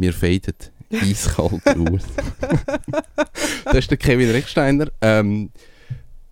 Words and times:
wir 0.00 0.12
faden 0.12 0.54
eiskalt 0.90 1.66
aus. 1.66 2.02
das 3.64 3.74
ist 3.74 3.90
der 3.90 3.98
Kevin 3.98 4.30
Rechsteiner. 4.30 4.88
Ähm, 5.00 5.50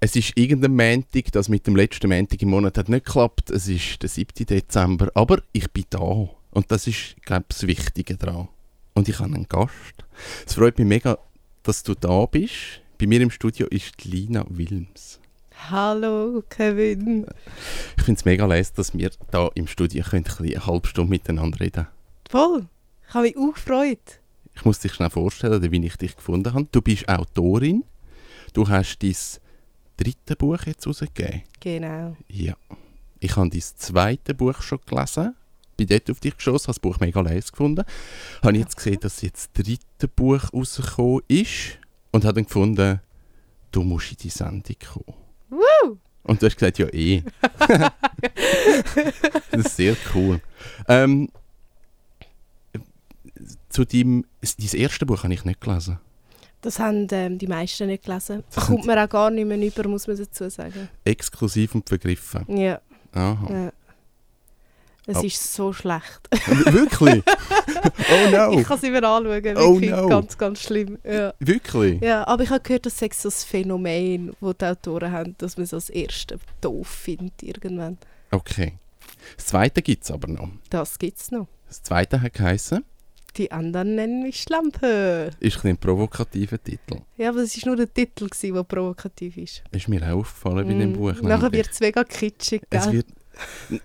es 0.01 0.15
ist 0.15 0.33
irgendein 0.37 0.77
Montag, 0.77 1.33
das 1.33 1.49
mit 1.49 1.67
dem 1.67 1.77
letzten 1.77 2.09
Montag 2.09 2.41
im 2.43 2.51
Monat 2.51 2.79
hat 2.79 2.89
nicht 2.89 3.07
geklappt. 3.07 3.51
Es 3.51 3.69
ist 3.69 4.03
der 4.03 4.09
7. 4.09 4.47
Dezember, 4.47 5.11
aber 5.15 5.43
ich 5.53 5.71
bin 5.73 5.85
da. 5.91 5.99
Und 5.99 6.71
das 6.71 6.87
ist, 6.87 7.17
glaube 7.25 7.47
ich, 7.51 7.57
das 7.57 7.67
Wichtige 7.67 8.17
daran. 8.17 8.49
Und 8.95 9.09
ich 9.09 9.19
habe 9.19 9.35
einen 9.35 9.49
Gast. 9.49 10.05
Es 10.47 10.55
freut 10.55 10.79
mich 10.79 10.87
mega, 10.87 11.19
dass 11.63 11.83
du 11.83 11.95
da 11.95 12.25
bist. 12.27 12.81
Bei 12.99 13.07
mir 13.07 13.21
im 13.21 13.31
Studio 13.31 13.67
ist 13.67 14.05
Lina 14.05 14.45
Wilms. 14.49 15.21
Hallo 15.71 16.43
Kevin. 16.49 17.27
Ich 17.97 18.05
finde 18.05 18.19
es 18.19 18.25
mega 18.25 18.47
leise, 18.47 18.73
dass 18.77 18.97
wir 18.97 19.11
da 19.31 19.51
im 19.55 19.67
Studio 19.67 20.05
können 20.05 20.25
ein 20.27 20.45
eine 20.45 20.67
halbe 20.67 20.87
Stunde 20.87 21.11
miteinander 21.11 21.61
reden 21.61 21.87
Voll. 22.31 22.67
Ich 23.09 23.15
habe 23.15 23.27
mich 23.27 23.37
auch 23.37 23.55
gefreut. 23.55 24.21
Ich 24.55 24.65
muss 24.65 24.81
dich 24.81 24.95
schnell 24.95 25.11
vorstellen, 25.11 25.71
wie 25.71 25.87
ich 25.87 25.97
dich 25.97 26.17
gefunden 26.17 26.53
habe. 26.53 26.67
Du 26.73 26.81
bist 26.81 27.09
Autorin. 27.09 27.85
Du 28.53 28.69
hast 28.69 28.99
dein 29.03 29.15
dritte 29.97 30.37
Buch 30.37 30.63
jetzt 30.67 30.87
rausgegeben. 30.87 31.43
Genau. 31.61 32.17
Ja. 32.29 32.57
Ich 33.21 33.37
habe 33.37 33.51
dein 33.51 33.61
zweite 33.61 34.35
Buch 34.35 34.63
schon 34.63 34.81
gelesen. 34.87 35.35
Bin 35.77 35.87
dort 35.87 36.11
auf 36.11 36.21
dich 36.21 36.37
geschossen, 36.37 36.69
habe 36.69 36.75
das 36.75 36.81
Buch 36.81 37.01
mega 37.01 37.21
leise 37.21 37.51
gefunden. 37.51 37.85
Habe 38.43 38.57
jetzt 38.57 38.77
gesehen, 38.77 38.99
dass 39.01 39.21
jetzt 39.21 39.51
das 39.53 39.65
dritte 39.65 40.09
Buch 40.09 40.53
rausgekommen 40.53 41.23
ist. 41.29 41.79
Und 42.13 42.25
habe 42.25 42.35
dann 42.35 42.45
gefunden, 42.45 43.01
du 43.73 43.83
musst 43.83 44.13
in 44.13 44.17
die 44.23 44.31
Sendung 44.31 44.77
kommen. 44.93 45.19
Woo! 45.51 45.99
Und 46.23 46.41
du 46.41 46.47
hast 46.47 46.57
gesagt, 46.57 46.79
ja 46.79 46.87
eh. 46.89 47.23
das 49.51 49.67
ist 49.67 49.77
sehr 49.77 49.97
cool. 50.15 50.41
Ähm, 50.89 51.29
zu 53.77 53.85
deinem, 53.85 54.25
dein 54.41 54.81
erste 54.81 55.05
Buch 55.05 55.23
habe 55.23 55.35
ich 55.35 55.45
nicht 55.45 55.61
gelesen. 55.61 55.99
Das 56.63 56.79
haben 56.79 57.07
ähm, 57.11 57.37
die 57.39 57.47
meisten 57.47 57.87
nicht 57.89 58.05
gelesen. 58.05 58.43
Das 58.55 58.67
kommt 58.67 58.87
mir 58.87 59.05
auch 59.05 59.09
gar 59.09 59.31
nicht 59.31 59.47
mehr 59.47 59.59
über, 59.59 59.87
muss 59.87 60.07
man 60.07 60.17
dazu 60.17 60.49
sagen. 60.49 60.89
Exklusiv 61.05 61.75
und 61.75 61.87
vergriffen. 61.87 62.45
Ja. 62.57 62.81
Aha. 63.13 63.47
ja. 63.51 63.73
Es 65.09 65.19
Oh. 65.19 65.23
ist 65.23 65.53
so 65.55 65.73
schlecht. 65.75 66.21
Wirklich? 66.47 67.23
oh 67.27 68.31
no. 68.33 68.59
Ich 68.59 68.67
kann 68.67 68.79
es 68.79 68.83
immer 68.83 69.03
anschauen. 69.05 69.45
Wirklich 69.45 69.93
Oh 69.93 70.01
no. 70.01 70.09
ganz, 70.09 70.37
ganz 70.39 70.63
schlimm. 70.63 70.99
Ja. 71.05 71.35
Wirklich? 71.39 72.01
ja, 72.01 72.27
aber 72.27 72.43
ich 72.45 72.51
habe 72.51 72.61
gehört, 72.61 72.87
das 72.87 72.99
sei 72.99 73.11
so 73.13 73.29
das 73.29 73.45
Phänomen, 73.45 74.35
das 74.41 74.57
die 74.57 74.65
Autoren 74.65 75.13
haben, 75.13 75.35
dass 75.39 75.59
man 75.59 75.67
so 75.67 75.77
das 75.77 75.91
erste 75.91 76.39
doof 76.63 76.89
findet 76.89 77.43
irgendwann. 77.43 77.99
Okay. 78.31 78.79
Das 79.37 79.47
zweite 79.47 79.83
gibt 79.83 80.03
es 80.05 80.11
aber 80.11 80.29
noch. 80.29 80.49
Das 80.71 80.99
gibt 80.99 81.19
es 81.19 81.31
noch. 81.31 81.47
Das 81.69 81.83
zweite 81.83 82.21
hat 82.23 82.33
geheißen, 82.33 82.83
Die 83.37 83.53
anderen 83.53 83.95
nennen 83.97 84.23
mich 84.23 84.43
Schlampe. 84.43 85.31
ist 85.41 85.65
ein, 85.65 85.77
provokativer 85.77 86.63
Titel. 86.63 87.01
Ja, 87.19 87.29
aber 87.31 87.41
es 87.41 87.57
war 87.61 87.67
nur 87.69 87.77
der 87.77 87.93
Titel, 87.93 88.29
gewesen, 88.29 88.55
der 88.55 88.63
provokativ 88.65 89.37
ist. 89.37 89.63
Ist 89.73 89.89
mir 89.89 90.03
auch 90.03 90.21
aufgefallen 90.21 90.67
bei 90.67 90.75
dem 90.75 90.93
Mm. 90.93 90.97
Buch. 90.97 91.21
Nachher 91.23 91.53
wird 91.53 91.71
es 91.71 91.81
mega 91.81 92.03
kitschig, 92.05 92.63
gell? 92.71 93.05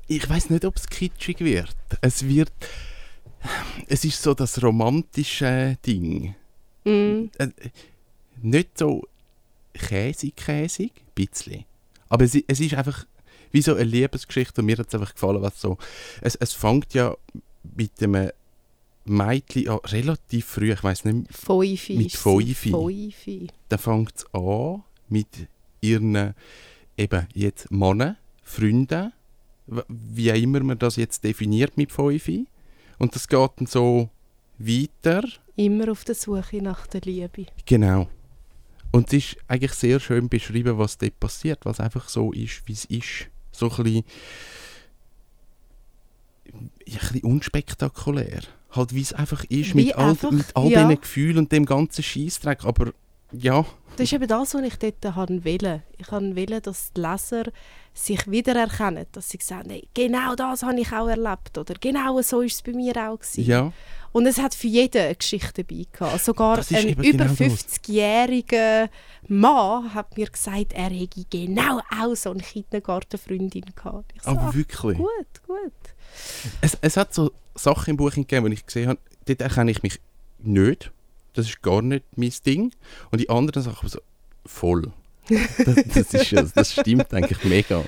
Ich 0.08 0.30
weiß 0.30 0.50
nicht, 0.50 0.64
ob 0.64 0.78
es 0.78 0.88
kitschig 0.88 1.40
wird. 1.42 1.76
Es 2.00 2.26
wird. 2.26 2.52
Es 3.88 4.06
ist 4.06 4.22
so 4.22 4.34
das 4.34 4.62
romantische 4.64 5.78
Ding. 5.86 6.36
Mm. 6.86 7.26
Äh, 7.38 7.50
nicht 8.42 8.78
so 8.78 9.04
käsig-käsig, 9.74 10.92
ein 10.96 11.04
bisschen. 11.16 11.66
Aber 12.10 12.24
es, 12.26 12.36
es 12.48 12.60
ist 12.60 12.74
einfach 12.76 13.06
wie 13.52 13.62
so 13.62 13.74
eine 13.74 13.84
Liebesgeschichte 13.84 14.62
und 14.62 14.66
mir 14.68 14.78
hat 14.78 14.88
es 14.88 14.94
einfach 14.96 15.14
gefallen, 15.14 15.42
was 15.42 15.60
so... 15.60 15.78
Es, 16.22 16.36
es 16.36 16.54
fängt 16.54 16.94
ja 16.94 17.16
mit 17.76 17.92
einem 18.02 18.32
Mädchen 19.06 19.70
an, 19.70 19.80
relativ 19.86 20.46
früh, 20.46 20.72
ich 20.74 20.84
weiß 20.84 21.06
nicht, 21.06 21.34
Fäufi. 21.34 21.98
Mit 21.98 22.08
ist 22.08 22.14
sie. 22.14 22.18
Fäufi. 22.18 22.70
Fäufi. 22.70 23.48
da 23.70 23.78
fängt 23.78 24.16
es 24.16 24.26
an 24.34 24.84
mit 25.10 25.48
ihren 25.82 26.34
eben 26.98 27.28
jetzt 27.34 27.72
Männern, 27.72 28.18
Freunden, 28.44 29.12
wie 29.88 30.32
auch 30.32 30.36
immer 30.36 30.62
man 30.62 30.78
das 30.78 30.96
jetzt 30.96 31.24
definiert 31.24 31.78
mit 31.78 31.92
Fäufi. 31.92 32.46
Und 33.00 33.16
das 33.16 33.28
geht 33.28 33.52
dann 33.56 33.66
so 33.66 34.10
weiter. 34.60 35.24
Immer 35.56 35.92
auf 35.92 36.04
der 36.04 36.16
Suche 36.16 36.62
nach 36.62 36.88
der 36.88 37.02
Liebe. 37.02 37.48
Genau. 37.66 38.08
Und 38.92 39.08
es 39.08 39.14
ist 39.14 39.38
eigentlich 39.48 39.74
sehr 39.74 40.00
schön 40.00 40.28
beschrieben, 40.28 40.78
was 40.78 40.98
dort 40.98 41.20
passiert, 41.20 41.60
was 41.66 41.80
einfach 41.80 42.10
so 42.10 42.34
ist, 42.34 42.68
wie 42.68 42.74
es 42.74 42.86
ist. 42.86 43.28
So 43.52 43.70
ein 43.72 43.84
bisschen, 43.84 44.04
ein 46.54 46.70
bisschen 46.86 47.24
unspektakulär. 47.24 48.42
Halt, 48.72 48.96
wie 48.96 49.02
es 49.02 49.14
einfach 49.14 49.44
ist, 49.46 49.76
Wie 49.76 49.86
mit 49.86 49.96
all, 49.96 50.12
einfach, 50.12 50.32
mit 50.32 50.56
all 50.56 50.70
ja. 50.70 50.84
diesen 50.84 51.02
Gefühlen 51.02 51.38
und 51.38 51.52
dem 51.52 51.66
ganzen 51.66 52.04
Scheissdreck. 52.04 52.64
Aber 52.64 52.94
ja, 53.32 53.66
Das 53.98 54.02
ist 54.06 54.14
eben 54.14 54.28
das, 54.28 54.54
was 54.54 54.62
ich 54.64 54.76
dort 54.78 55.16
haben 55.16 55.44
wollte. 55.46 55.84
Ich 55.98 56.12
wollte, 56.12 56.62
dass 56.62 56.92
die 56.94 57.02
Leser 57.02 57.44
sich 57.94 58.30
wiedererkennen. 58.30 59.06
Dass 59.12 59.30
sie 59.30 59.40
sagen, 59.42 59.70
hey, 59.70 59.88
genau 59.94 60.36
das 60.36 60.64
habe 60.64 60.80
ich 60.80 60.92
auch 60.92 61.08
erlebt. 61.08 61.58
Oder 61.58 61.76
genau 61.80 62.22
so 62.22 62.38
war 62.38 62.46
es 62.46 62.62
bei 62.62 62.72
mir 62.74 62.96
auch. 62.98 63.20
Gewesen. 63.20 63.44
ja. 63.46 63.72
Und 64.14 64.26
es 64.26 64.40
hat 64.40 64.54
für 64.54 64.68
jeden 64.68 65.02
eine 65.02 65.16
Geschichte 65.16 65.64
dabei 65.64 65.86
gehabt. 65.90 66.22
Sogar 66.22 66.58
Das 66.58 66.70
ist 66.70 66.78
ein 66.86 66.90
über 66.90 67.02
genau 67.02 67.24
das. 67.24 67.38
50-jähriger 67.40 68.90
Mann 69.30 69.94
hat 69.94 70.18
mir 70.18 70.28
gesagt, 70.30 70.74
er 70.74 70.90
hätte 70.90 71.26
genau 71.30 71.80
auch 71.98 72.16
so 72.16 72.32
eine 72.32 72.42
Kindergartenfreundin 72.42 73.66
gehabt. 73.74 74.12
Ich 74.14 74.22
so, 74.24 74.32
Aber 74.32 74.54
wirklich. 74.54 74.98
gut, 74.98 75.44
gut. 75.48 75.72
Es, 76.60 76.78
es 76.82 76.98
hat 76.98 77.14
so 77.14 77.32
Sachen 77.56 77.92
im 77.92 77.98
Buch 77.98 78.12
gegeben, 78.12 78.48
die 78.48 78.54
ich 78.56 78.66
gesehen 78.66 78.90
habe, 78.90 79.00
dort 79.26 79.40
erkenne 79.42 79.72
ich 79.72 79.82
mich 79.82 80.02
nicht. 80.40 80.92
Das 81.34 81.48
ist 81.48 81.62
gar 81.62 81.82
nicht 81.82 82.06
mein 82.16 82.34
Ding. 82.46 82.74
Und 83.12 83.22
die 83.22 83.30
anderen 83.30 83.64
Sachen 83.64 83.90
so 83.90 84.00
voll. 84.46 84.92
Das, 85.64 85.76
das, 86.10 86.14
ist, 86.14 86.58
das 86.58 86.72
stimmt 86.74 87.14
eigentlich 87.14 87.44
mega. 87.46 87.86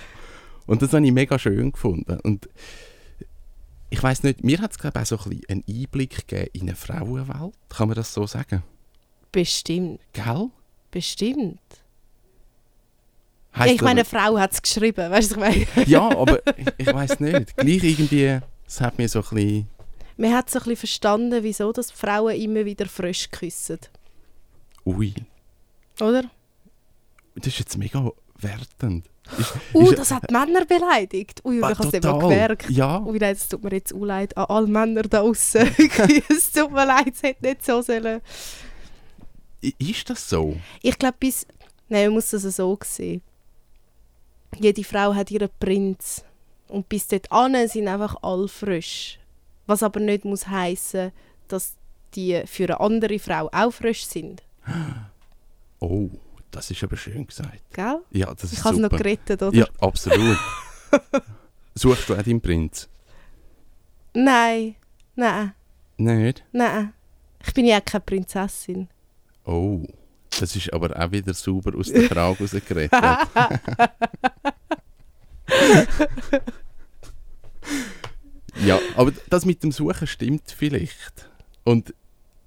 Und 0.66 0.82
das 0.82 0.94
habe 0.94 1.06
ich 1.06 1.12
mega 1.12 1.38
schön 1.38 1.72
gefunden. 1.72 2.20
Und 2.22 2.48
ich 3.90 4.02
weiß 4.02 4.24
nicht, 4.24 4.44
mir 4.44 4.60
hat 4.60 4.72
es 4.72 4.78
glaube 4.78 5.00
ich 5.00 5.02
auch 5.02 5.18
so 5.18 5.30
ein 5.30 5.38
bisschen 5.38 5.46
einen 5.50 5.64
Einblick 5.68 6.28
gegeben 6.28 6.50
in 6.54 6.62
eine 6.62 6.76
Frauenwelt. 6.76 7.54
Kann 7.70 7.88
man 7.88 7.96
das 7.96 8.14
so 8.14 8.26
sagen? 8.28 8.64
Bestimmt, 9.32 10.00
Gell? 10.14 10.50
bestimmt. 10.92 11.60
Heisst 13.56 13.76
ich 13.76 13.82
meine, 13.82 14.02
eine 14.02 14.06
Frau 14.06 14.40
hat 14.40 14.54
es 14.54 14.62
geschrieben, 14.62 15.12
weißt 15.12 15.36
du, 15.36 15.42
was 15.42 15.56
ich 15.56 15.68
meine? 15.76 15.88
ja, 15.88 16.10
aber 16.10 16.40
ich, 16.58 16.68
ich 16.78 16.88
weiß 16.94 17.20
nicht. 17.20 17.56
Gleich 17.56 17.84
irgendwie, 17.84 18.40
es 18.66 18.82
hat 18.82 18.98
mir 18.98 19.08
so 19.08 19.20
ein 19.20 19.26
bisschen... 19.30 19.68
Man 20.18 20.34
hat 20.34 20.50
so 20.50 20.60
ein 20.60 20.64
bisschen 20.64 20.78
verstanden, 20.78 21.44
wieso 21.44 21.72
dass 21.72 21.92
Frauen 21.92 22.36
immer 22.36 22.66
wieder 22.66 22.86
frisch 22.86 23.30
küssen. 23.32 23.80
Ui, 24.86 25.14
Oder? 26.00 26.24
das 27.36 27.48
ist 27.48 27.60
jetzt 27.60 27.78
mega 27.78 28.12
wertend. 28.40 29.10
Ist, 29.38 29.54
Uh, 29.74 29.90
ist- 29.90 29.98
das 30.00 30.12
hat 30.12 30.30
Männer 30.32 30.66
beleidigt. 30.66 31.42
Ui, 31.46 31.62
Ah, 31.64 31.72
ich 31.72 31.80
habe 31.80 31.88
es 31.88 31.92
total. 32.02 32.20
gemerkt. 32.20 32.70
Ja, 32.70 33.00
Ui, 33.00 33.18
nein, 33.18 33.32
es 33.34 33.48
tut 33.48 33.64
mir 33.64 33.72
jetzt 33.72 33.94
auch 33.94 34.04
leid 34.04 34.36
an 34.38 34.46
alle 34.46 34.68
Männer 34.68 35.04
da 35.04 35.22
außen. 35.22 35.62
es 36.30 36.52
tut 36.52 36.72
mir 36.72 36.86
leid, 36.86 37.14
es 37.14 37.24
hätte 37.24 37.46
nicht 37.46 37.64
so 37.66 37.82
sollen. 37.82 38.22
ist 39.62 40.10
das 40.10 40.30
so? 40.30 40.58
Ich 40.82 40.98
glaube, 41.00 41.16
bis. 41.20 41.48
Nein, 41.90 42.08
man 42.08 42.16
muss 42.16 42.30
das 42.32 42.44
so 42.44 42.78
sehen. 42.84 43.22
Jede 44.60 44.84
Frau 44.84 45.16
hat 45.16 45.32
ihren 45.32 45.50
Prinz. 45.60 46.24
Und 46.68 46.90
bis 46.90 47.08
dort 47.08 47.32
an 47.32 47.68
sind 47.68 47.88
einfach 47.88 48.16
alle 48.22 48.48
frisch. 48.48 49.20
Was 49.66 49.84
aber 49.84 50.00
nicht 50.00 50.26
muss 50.26 50.48
heißen, 50.48 51.12
dass 51.48 51.76
die 52.16 52.44
für 52.46 52.64
eine 52.66 52.80
andere 52.80 53.20
Frau 53.20 53.50
auch 53.52 53.72
frisch 53.72 54.06
sind. 54.06 54.44
Oh, 55.80 56.10
das 56.50 56.72
ist 56.72 56.82
aber 56.82 56.96
schön 56.96 57.28
gesagt. 57.28 57.60
Gell? 57.74 58.00
Ja, 58.12 58.34
das 58.34 58.46
ist 58.46 58.54
Ich 58.54 58.64
habe 58.64 58.76
es 58.76 58.82
noch 58.82 58.90
gerettet, 58.90 59.44
oder? 59.44 59.54
ja, 59.54 59.66
absolut. 59.82 60.38
Suchst 61.76 62.08
du 62.08 62.16
auch 62.16 62.22
deinen 62.22 62.40
Prinz? 62.40 62.88
Nein, 64.14 64.76
nein, 65.18 65.52
Nicht? 65.98 66.46
nein. 66.54 66.94
Ich 67.46 67.54
bin 67.54 67.66
ja 67.66 67.82
keine 67.82 68.00
Prinzessin. 68.00 68.88
Oh, 69.44 69.82
das 70.40 70.56
ist 70.56 70.72
aber 70.72 70.98
auch 70.98 71.12
wieder 71.12 71.34
sauber 71.34 71.78
aus 71.78 71.92
der 71.92 72.04
Frage 72.04 72.40
rausgeredet. 72.40 72.94
ja, 78.66 78.80
aber 78.96 79.12
das 79.30 79.46
mit 79.46 79.64
dem 79.64 79.72
Suchen 79.72 80.08
stimmt 80.08 80.54
vielleicht. 80.56 81.30
Und 81.64 81.94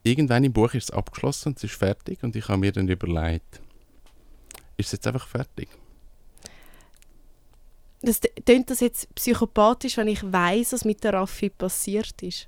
irgendwann 0.02 0.44
im 0.44 0.52
Buch 0.52 0.74
ist 0.74 0.84
es 0.84 0.90
abgeschlossen 0.90 1.50
und 1.50 1.58
es 1.58 1.64
ist 1.64 1.74
fertig 1.74 2.22
und 2.22 2.36
ich 2.36 2.48
habe 2.48 2.58
mir 2.58 2.72
dann 2.72 2.88
überlegt, 2.88 3.60
ist 4.76 4.86
es 4.86 4.92
jetzt 4.92 5.06
einfach 5.06 5.26
fertig? 5.26 5.68
Das 8.02 8.20
tönt 8.44 8.70
das 8.70 8.80
jetzt 8.80 9.12
psychopathisch, 9.14 9.96
wenn 9.96 10.08
ich 10.08 10.22
weiß, 10.22 10.74
was 10.74 10.84
mit 10.84 11.02
der 11.02 11.14
Raffi 11.14 11.48
passiert 11.50 12.22
ist. 12.22 12.46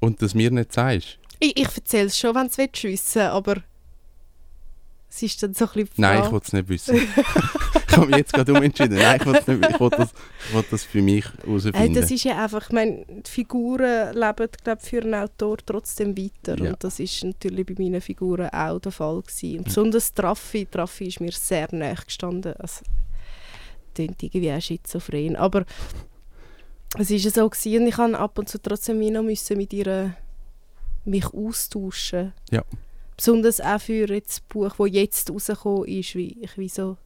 Und 0.00 0.22
das 0.22 0.34
mir 0.34 0.50
nicht 0.50 0.72
sagst? 0.72 1.18
Ich, 1.38 1.56
ich 1.56 1.76
erzähle 1.76 2.06
es 2.06 2.18
schon, 2.18 2.34
wenn 2.34 2.48
du 2.48 2.62
es 2.62 2.82
wissen 2.82 3.22
aber 3.22 3.62
Es 5.16 5.22
ist 5.22 5.42
dann 5.42 5.54
so 5.54 5.64
ein 5.64 5.70
bisschen 5.72 5.88
Nein, 5.96 6.24
ich 6.24 6.30
will 6.30 6.40
es 6.44 6.52
nicht 6.52 6.68
wissen. 6.68 6.94
ich 6.96 7.96
habe 7.96 8.06
mich 8.06 8.16
jetzt 8.18 8.34
gerade 8.34 8.52
umentschieden. 8.52 8.98
Nein, 8.98 9.18
ich 9.18 9.26
will 9.26 9.34
es 9.34 9.46
nicht 9.46 9.70
Ich 9.70 9.80
will 9.80 9.88
das, 9.88 10.10
ich 10.48 10.54
will 10.54 10.64
das 10.70 10.84
für 10.84 11.00
mich 11.00 11.24
Hey, 11.24 11.46
herausfinden. 11.46 11.94
das 11.94 12.10
ist 12.10 12.24
ja 12.24 12.44
einfach, 12.44 12.66
ich 12.66 12.72
meine, 12.72 13.06
die 13.08 13.30
Figuren 13.30 14.12
leben, 14.14 14.48
glaube 14.62 14.82
für 14.82 15.00
einen 15.00 15.14
Autor 15.14 15.56
trotzdem 15.64 16.18
weiter. 16.18 16.62
Ja. 16.62 16.68
Und 16.72 16.84
das 16.84 17.00
ist 17.00 17.24
natürlich 17.24 17.64
bei 17.64 17.74
meinen 17.78 18.02
Figuren 18.02 18.50
auch 18.50 18.78
der 18.78 18.92
Fall 18.92 19.22
gewesen. 19.22 19.58
Und 19.60 19.64
besonders 19.64 20.12
Traffi, 20.12 20.66
Traffi 20.66 21.06
ist 21.06 21.20
mir 21.22 21.32
sehr 21.32 21.68
nahe 21.72 21.94
gestanden. 21.94 22.52
Also, 22.58 22.84
klingt 23.94 24.22
irgendwie 24.22 24.52
auch 24.52 24.60
schizophren. 24.60 25.34
Aber 25.36 25.64
es 26.98 27.08
ja 27.08 27.30
so 27.30 27.48
gewesen, 27.48 27.80
und 27.82 27.88
ich 27.88 27.96
habe 27.96 28.18
ab 28.18 28.38
und 28.38 28.50
zu 28.50 28.60
trotzdem 28.60 28.98
noch 28.98 29.22
müssen 29.22 29.56
mit 29.56 29.72
ihr 29.72 30.14
mich 31.06 31.32
austauschen. 31.32 32.34
Ja. 32.50 32.62
Besonders 33.16 33.60
auch 33.60 33.80
für 33.80 34.06
das 34.06 34.40
Buch, 34.40 34.74
das 34.76 34.92
jetzt 34.92 35.30
rausgekommen 35.30 35.88
ist, 35.88 36.14
wie 36.14 36.36
ich 36.40 36.58
wie 36.58 36.68
so, 36.68 36.96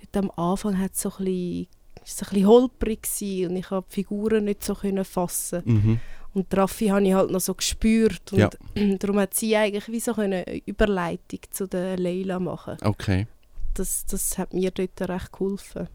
dort 0.00 0.16
am 0.24 0.30
Anfang 0.36 0.78
hat 0.78 0.96
so 0.96 1.10
ein 1.10 1.24
bisschen, 1.24 1.66
so 2.04 2.24
ein 2.24 2.30
bisschen 2.30 2.46
holprig 2.46 3.02
gewesen 3.02 3.50
und 3.50 3.56
ich 3.56 3.70
habe 3.70 3.86
die 3.90 3.94
Figuren 3.94 4.44
nicht 4.44 4.64
so 4.64 4.74
können 4.74 5.04
fassen. 5.04 5.62
Mhm. 5.64 6.00
Und 6.34 6.56
Raffi 6.56 6.86
habe 6.88 7.06
ich 7.06 7.14
halt 7.14 7.30
noch 7.30 7.40
so 7.40 7.54
gespürt 7.54 8.32
und 8.32 8.38
Ja. 8.38 8.50
darum 8.98 9.18
hat 9.18 9.34
sie 9.34 9.56
eigentlich 9.56 9.88
wie 9.88 10.00
so 10.00 10.14
eine 10.14 10.44
Überleitung 10.66 11.40
zu 11.50 11.66
der 11.66 11.98
Leila 11.98 12.38
machen. 12.38 12.76
Okay. 12.82 13.26
Das, 13.74 14.06
das 14.06 14.38
hat 14.38 14.54
mir 14.54 14.70
dort 14.70 15.00
recht 15.08 15.32
geholfen. 15.32 15.88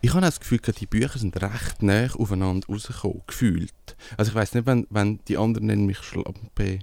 Ich 0.00 0.10
habe 0.10 0.22
das 0.22 0.40
Gefühl, 0.40 0.58
die 0.58 0.86
Bücher 0.86 1.18
sind 1.18 1.40
recht 1.40 1.82
nah 1.82 2.08
aufeinander 2.18 2.66
rausgekommen, 2.66 3.22
gefühlt. 3.26 3.72
Also 4.16 4.30
ich 4.30 4.34
weiß 4.34 4.54
nicht, 4.54 4.66
wenn, 4.66 4.86
wenn 4.90 5.20
die 5.28 5.36
anderen 5.36 5.66
nennen 5.66 5.86
mich 5.86 5.98
Schlampe. 5.98 6.80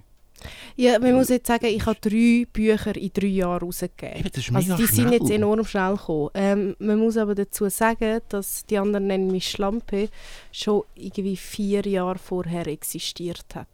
Ja, 0.75 1.00
man 1.00 1.13
muss 1.13 1.30
jetzt 1.30 1.47
sagen, 1.47 1.65
ich 1.65 1.86
habe 1.86 2.00
drei 2.00 2.45
Bücher 2.51 2.95
in 2.95 3.12
drei 3.13 3.27
Jahren 3.27 3.62
rausgegeben. 3.62 4.24
Also 4.53 4.75
die 4.75 4.86
sind 4.86 5.07
schnell. 5.07 5.13
jetzt 5.13 5.30
enorm 5.30 5.65
schnell 5.65 5.95
gekommen. 5.95 6.30
Ähm, 6.33 6.75
man 6.80 7.00
muss 7.00 7.18
aber 7.18 7.36
dazu 7.36 7.69
sagen, 7.69 8.21
dass 8.30 8.65
die 8.65 8.77
anderen 8.77 9.07
nennen 9.07 9.31
mich 9.31 9.50
Schlampe 9.50 10.09
schon 10.51 10.83
irgendwie 10.95 11.38
vier 11.38 11.81
Jahre 11.86 12.18
vorher 12.18 12.68
existiert 12.68 13.45
hat, 13.56 13.68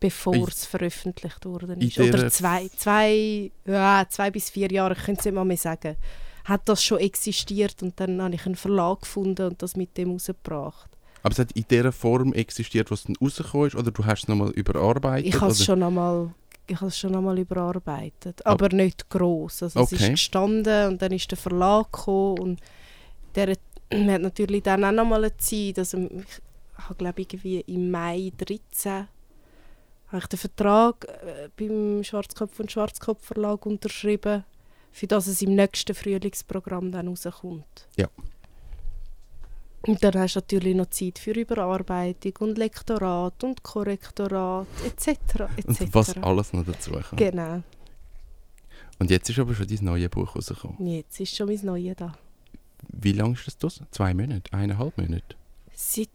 bevor 0.00 0.34
In- 0.34 0.44
es 0.44 0.66
veröffentlicht 0.66 1.44
worden 1.44 1.80
ist. 1.80 1.98
Oder 1.98 2.28
zwei, 2.30 2.68
zwei, 2.76 3.50
ja, 3.64 4.04
zwei 4.08 4.30
bis 4.30 4.50
vier 4.50 4.70
Jahre, 4.70 4.94
ich 4.94 5.04
könnte 5.04 5.20
es 5.20 5.24
nicht 5.26 5.34
mal 5.34 5.44
mehr 5.44 5.56
sagen, 5.56 5.96
hat 6.44 6.62
das 6.68 6.82
schon 6.82 6.98
existiert 6.98 7.82
und 7.82 8.00
dann 8.00 8.20
habe 8.20 8.34
ich 8.34 8.44
einen 8.46 8.56
Verlag 8.56 9.00
gefunden 9.00 9.46
und 9.46 9.62
das 9.62 9.76
mit 9.76 9.96
dem 9.96 10.12
rausgebracht. 10.12 10.89
Aber 11.22 11.32
es 11.32 11.38
hat 11.38 11.52
in 11.52 11.64
dieser 11.70 11.92
Form 11.92 12.32
existiert, 12.32 12.90
was 12.90 13.04
dann 13.04 13.16
rausgekommen 13.20 13.68
ist, 13.68 13.74
oder 13.74 13.90
du 13.90 14.04
hast 14.04 14.22
es 14.22 14.28
nochmal 14.28 14.50
überarbeitet? 14.50 15.26
Ich 15.34 15.40
habe 15.40 15.52
es 15.52 15.64
schon 15.64 15.82
einmal 15.82 16.32
ich 16.66 16.76
habe 16.76 16.86
es 16.86 16.98
schon 16.98 17.16
einmal 17.16 17.36
überarbeitet, 17.36 18.46
aber 18.46 18.68
nicht 18.68 19.08
groß. 19.10 19.64
Also 19.64 19.80
es 19.80 19.92
Okay. 19.92 20.04
ist 20.04 20.10
gestanden 20.10 20.88
und 20.88 21.02
dann 21.02 21.10
ist 21.12 21.28
der 21.30 21.36
Verlag 21.36 21.90
gekommen 21.90 22.38
und 22.38 22.60
der 23.34 23.50
hat 23.50 23.60
hat 23.92 24.22
natürlich 24.22 24.62
dann 24.62 24.84
auch 24.84 24.92
nochmal 24.92 25.24
eine 25.24 25.36
Zeit, 25.36 25.78
also 25.80 25.98
ich 25.98 26.84
habe 26.84 26.94
glaube 26.94 27.22
irgendwie 27.22 27.60
im 27.62 27.90
Mai 27.90 28.30
13 28.38 29.08
habe 30.08 30.18
ich 30.22 30.26
den 30.26 30.38
Vertrag 30.38 31.06
äh, 31.24 31.48
beim 31.56 32.02
Schwarzkopf 32.04 32.58
und 32.60 32.70
Schwarzkopf 32.70 33.24
Verlag 33.24 33.64
unterschrieben, 33.66 34.44
für 34.92 35.06
das 35.06 35.26
es 35.26 35.42
im 35.42 35.54
nächsten 35.56 35.94
Frühlingsprogramm 35.94 36.90
dann 36.92 37.08
rauskommt. 37.08 37.88
Ja. 37.96 38.08
Und 39.86 40.04
dann 40.04 40.14
hast 40.14 40.36
du 40.36 40.40
natürlich 40.40 40.74
noch 40.74 40.90
Zeit 40.90 41.18
für 41.18 41.32
Überarbeitung 41.32 42.32
und 42.40 42.58
Lektorat 42.58 43.42
und 43.44 43.62
Korrektorat 43.62 44.66
etc. 44.84 45.08
etc. 45.56 45.80
Und 45.80 45.94
was 45.94 46.16
alles 46.18 46.52
noch 46.52 46.66
dazu 46.66 46.92
kam. 46.92 47.16
Genau. 47.16 47.62
Und 48.98 49.10
jetzt 49.10 49.30
ist 49.30 49.38
aber 49.38 49.54
schon 49.54 49.66
dein 49.66 49.84
neues 49.84 50.10
Buch 50.10 50.36
rausgekommen. 50.36 50.86
Jetzt 50.86 51.18
ist 51.20 51.34
schon 51.34 51.46
mein 51.46 51.60
Neues 51.64 51.96
da. 51.96 52.12
Wie 52.88 53.12
lange 53.12 53.34
ist 53.34 53.46
das 53.46 53.56
draussen? 53.56 53.86
Zwei 53.90 54.12
Monate? 54.12 54.52
Eineinhalb 54.52 54.96
Monate? 54.98 55.36
Seit 55.72 56.08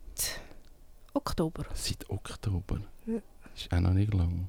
Oktober. 1.14 1.66
Seit 1.74 2.08
Oktober. 2.10 2.82
Ja. 3.08 3.16
Ist 3.56 3.74
auch 3.74 3.80
noch 3.80 3.94
nicht 3.94 4.14
lang. 4.14 4.48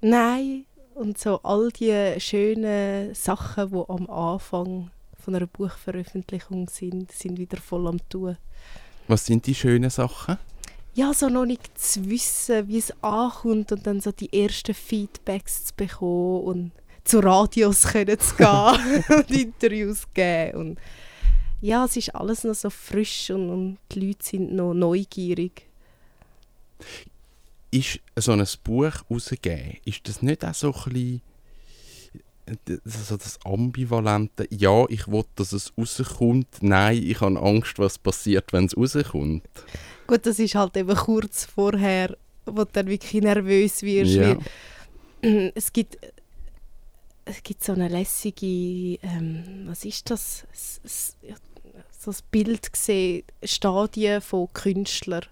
Nein, 0.00 0.64
und 0.94 1.18
so 1.18 1.40
all 1.42 1.70
die 1.70 2.18
schönen 2.18 3.14
Sachen, 3.14 3.70
die 3.70 3.84
am 3.88 4.10
Anfang 4.10 4.90
von 5.24 5.34
einer 5.34 5.46
Buchveröffentlichung 5.46 6.68
sind, 6.68 7.10
sind 7.10 7.38
wieder 7.38 7.56
voll 7.56 7.88
am 7.88 7.98
tun. 8.08 8.36
Was 9.08 9.26
sind 9.26 9.46
die 9.46 9.54
schönen 9.54 9.90
Sachen? 9.90 10.38
Ja, 10.94 11.12
so 11.12 11.28
noch 11.28 11.46
nicht 11.46 11.76
zu 11.78 12.08
wissen, 12.08 12.68
wie 12.68 12.78
es 12.78 12.92
ankommt 13.02 13.72
und 13.72 13.86
dann 13.86 14.00
so 14.00 14.12
die 14.12 14.32
ersten 14.32 14.74
Feedbacks 14.74 15.66
zu 15.66 15.74
bekommen 15.74 16.44
und 16.44 16.72
zu 17.04 17.20
Radios 17.20 17.82
können 17.92 18.18
zu 18.18 18.36
gehen 18.36 19.04
und 19.18 19.30
Interviews 19.30 20.02
zu 20.02 20.06
geben. 20.14 20.58
Und 20.58 20.78
ja, 21.60 21.84
es 21.84 21.96
ist 21.96 22.14
alles 22.14 22.44
noch 22.44 22.54
so 22.54 22.70
frisch 22.70 23.30
und, 23.30 23.50
und 23.50 23.78
die 23.92 24.06
Leute 24.06 24.24
sind 24.24 24.52
noch 24.52 24.74
neugierig. 24.74 25.66
Ist 27.70 27.98
so 28.16 28.32
ein 28.32 28.46
Buch 28.62 28.92
rausgegeben, 29.10 29.78
ist 29.84 30.06
das 30.06 30.22
nicht 30.22 30.44
auch 30.44 30.54
so 30.54 30.72
ein 30.72 30.92
bisschen 30.92 31.22
so 32.84 33.16
das 33.16 33.38
Ambivalente, 33.44 34.46
ja, 34.50 34.84
ich 34.88 35.08
will, 35.08 35.24
dass 35.34 35.52
es 35.52 35.72
rauskommt, 35.78 36.48
nein, 36.60 37.02
ich 37.02 37.20
habe 37.20 37.40
Angst, 37.40 37.78
was 37.78 37.98
passiert, 37.98 38.52
wenn 38.52 38.66
es 38.66 38.76
rauskommt. 38.76 39.42
Gut, 40.06 40.26
das 40.26 40.38
ist 40.38 40.54
halt 40.54 40.76
eben 40.76 40.94
kurz 40.94 41.46
vorher, 41.46 42.16
wo 42.44 42.64
du 42.64 42.70
dann 42.72 42.86
wirklich 42.86 43.22
nervös 43.22 43.82
wirst. 43.82 44.14
Ja. 44.14 44.36
weil 45.22 45.52
es 45.54 45.72
gibt 45.72 45.98
es 47.26 47.42
gibt 47.42 47.64
so 47.64 47.72
eine 47.72 47.88
lässige 47.88 48.98
ähm, 49.02 49.64
was 49.64 49.86
ist 49.86 50.10
das 50.10 50.44
so 51.98 52.10
ein 52.10 52.16
Bild 52.30 52.70
gesehen 52.70 53.22
Stadien 53.42 54.20
von 54.20 54.52
Künstlern 54.52 55.24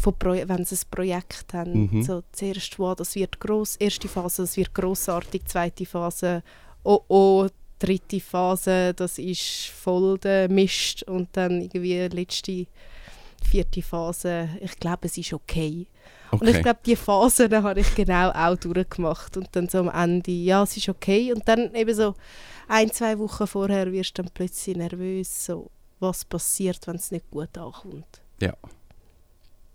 von 0.00 0.14
Pro 0.18 0.32
wenn 0.32 0.64
sie 0.64 0.74
ein 0.76 0.90
Projekt 0.90 1.52
haben 1.52 1.88
Mhm. 1.92 2.02
so 2.02 2.22
zuerst 2.32 2.78
wow, 2.78 2.94
das 2.96 3.14
wird 3.14 3.38
groß 3.40 3.76
erste 3.76 4.08
Phase 4.08 4.42
das 4.42 4.56
wird 4.56 4.72
großartig 4.74 5.44
zweite 5.46 5.84
Phase 5.86 6.42
oh 6.84 7.00
oh 7.08 7.46
dritte 7.78 8.20
Phase 8.20 8.94
das 8.94 9.18
ist 9.18 9.66
voll 9.68 10.18
der 10.18 10.48
Mist 10.48 11.02
und 11.04 11.28
dann 11.32 11.60
irgendwie 11.60 11.98
letzte 12.08 12.66
vierte 13.42 13.82
Phase 13.82 14.48
ich 14.60 14.76
glaube 14.78 15.06
es 15.06 15.16
ist 15.18 15.32
okay 15.32 15.86
und 16.32 16.42
ich 16.44 16.50
Okay. 16.54 16.62
glaube, 16.62 16.80
die 16.86 16.94
Phasen 16.94 17.62
habe 17.64 17.80
ich 17.80 17.92
genau 17.96 18.30
auch 18.30 18.54
durchgemacht. 18.54 19.36
Und 19.36 19.48
dann 19.50 19.68
so 19.68 19.78
am 19.80 19.88
Ende, 19.88 20.30
ja, 20.30 20.62
es 20.62 20.76
ist 20.76 20.88
okay. 20.88 21.32
Und 21.32 21.48
dann 21.48 21.74
eben 21.74 21.92
so 21.92 22.14
ein, 22.68 22.88
zwei 22.92 23.18
Wochen 23.18 23.48
vorher 23.48 23.90
wirst 23.90 24.16
du 24.16 24.22
dann 24.22 24.30
plötzlich 24.32 24.76
nervös, 24.76 25.46
so, 25.46 25.72
was 25.98 26.24
passiert, 26.24 26.86
wenn 26.86 26.94
es 26.94 27.10
nicht 27.10 27.28
gut 27.32 27.58
ankommt. 27.58 28.20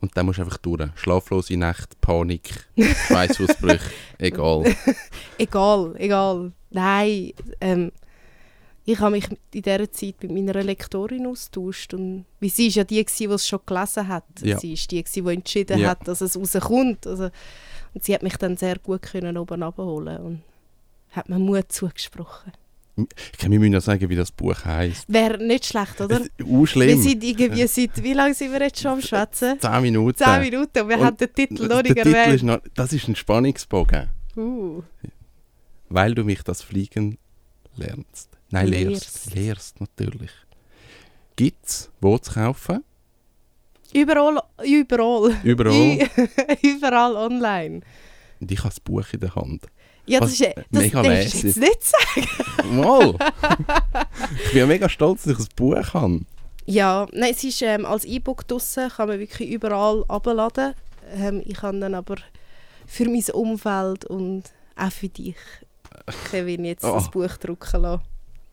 Und 0.05 0.15
dann 0.15 0.27
musst 0.27 0.37
du 0.37 0.43
einfach 0.43 0.57
durch. 0.59 0.87
Schlaflose 0.95 1.57
Nächte, 1.57 1.95
Panik, 1.99 2.67
Schweißausbrüche, 2.77 3.89
egal. 4.19 4.63
Egal, 5.39 5.95
egal. 5.97 6.51
Nein, 6.69 7.33
ähm, 7.59 7.91
ich 8.85 8.99
habe 8.99 9.11
mich 9.15 9.27
in 9.51 9.61
dieser 9.63 9.91
Zeit 9.91 10.15
mit 10.21 10.31
meiner 10.31 10.61
Lektorin 10.61 11.25
austauscht. 11.25 11.95
Und 11.95 12.25
weil 12.39 12.49
sie 12.51 12.67
ist 12.67 12.75
ja 12.75 12.83
die, 12.83 13.03
gewesen, 13.03 13.29
die 13.29 13.33
es 13.33 13.47
schon 13.47 13.59
gelesen 13.65 14.07
hat. 14.07 14.25
Ja. 14.43 14.59
Sie 14.59 14.73
ist 14.73 14.91
die, 14.91 15.03
gewesen, 15.03 15.25
die 15.25 15.33
entschieden 15.33 15.79
Ja. 15.79 15.89
hat, 15.89 16.07
dass 16.07 16.21
es 16.21 16.37
rauskommt. 16.37 17.07
Also, 17.07 17.29
und 17.95 18.03
sie 18.03 18.13
hat 18.13 18.21
mich 18.21 18.37
dann 18.37 18.57
sehr 18.57 18.77
gut 18.77 19.01
können 19.01 19.37
oben 19.39 19.63
abholen 19.63 20.17
und 20.19 20.41
hat 21.13 21.29
mir 21.29 21.39
Mut 21.39 21.71
zugesprochen. 21.71 22.51
Ich 22.97 23.37
kann 23.37 23.51
mir 23.51 23.69
noch 23.69 23.81
sagen, 23.81 24.09
wie 24.09 24.15
das 24.15 24.31
Buch 24.31 24.63
heisst. 24.63 25.03
Wäre 25.11 25.43
nicht 25.43 25.65
schlecht, 25.65 25.99
oder? 25.99 26.21
Es 26.21 26.45
uh, 26.45 26.65
Wir 26.65 26.97
sind 26.97 27.23
irgendwie 27.23 27.67
seit, 27.67 28.01
wie 28.01 28.13
lange 28.13 28.33
sind 28.33 28.53
wir 28.53 28.61
jetzt 28.61 28.79
schon 28.81 28.91
am 28.91 29.01
Schwätzen? 29.01 29.59
Zehn 29.59 29.81
Minuten. 29.81 30.17
Zehn 30.17 30.41
Minuten 30.41 30.79
und 30.79 30.89
wir 30.89 30.99
Und 30.99 31.05
haben 31.05 31.17
den 31.17 31.33
Titel 31.33 31.67
noch 31.67 31.83
nicht 31.83 31.95
Titel 31.95 32.07
ist 32.07 32.15
erwähnt. 32.15 32.43
noch, 32.43 32.59
das 32.73 32.93
ist 32.93 33.07
ein 33.09 33.15
Spannungsbogen. 33.15 34.09
Uh, 34.37 34.81
Weil 35.89 36.15
du 36.15 36.23
mich 36.23 36.41
das 36.43 36.61
Fliegen 36.61 37.17
lernst. 37.75 38.29
Nein, 38.49 38.67
lehrst. 38.67 39.33
Lehrst. 39.33 39.35
Lehrst, 39.35 39.81
natürlich. 39.81 40.31
Gibt's 41.35 41.91
wo 41.99 42.17
zu 42.17 42.33
kaufen? 42.33 42.83
überall, 43.93 44.41
überall. 44.63 45.35
Überall. 45.43 46.09
Überall 46.61 47.15
online. 47.15 47.81
Und 48.39 48.51
ich 48.51 48.59
habe 48.59 48.69
das 48.69 48.79
Buch 48.79 49.05
in 49.13 49.19
der 49.21 49.35
Hand. 49.35 49.65
Ja, 50.07 50.21
Was 50.21 50.37
das 50.37 50.39
ist 50.41 50.55
das 50.71 50.81
mega 50.83 51.01
darfst 51.01 51.33
du 51.43 51.47
jetzt 51.47 51.57
nicht 51.57 51.83
sagen. 51.83 52.75
Mal! 52.75 53.15
ich 54.43 54.49
bin 54.51 54.57
ja 54.59 54.65
mega 54.67 54.87
stolz, 54.89 55.23
dass 55.23 55.33
ich 55.33 55.39
ein 55.39 55.47
Buch 55.55 55.93
habe. 55.93 56.21
Ja, 56.65 57.07
nein, 57.11 57.31
es 57.35 57.43
ist 57.43 57.61
ähm, 57.61 57.85
als 57.85 58.05
E-Book 58.05 58.47
draussen, 58.47 58.89
kann 58.89 59.07
man 59.07 59.19
wirklich 59.19 59.49
überall 59.49 60.03
abladen. 60.07 60.73
Ähm, 61.15 61.41
ich 61.45 61.57
kann 61.57 61.79
dann 61.81 61.93
aber 61.95 62.15
für 62.87 63.05
mein 63.05 63.23
Umfeld 63.33 64.05
und 64.05 64.43
auch 64.75 64.91
für 64.91 65.09
dich, 65.09 65.35
Kevin, 66.29 66.65
jetzt 66.65 66.83
Oh. 66.83 66.93
das 66.93 67.09
Buch 67.11 67.37
drucken 67.37 67.81
lassen. 67.81 68.03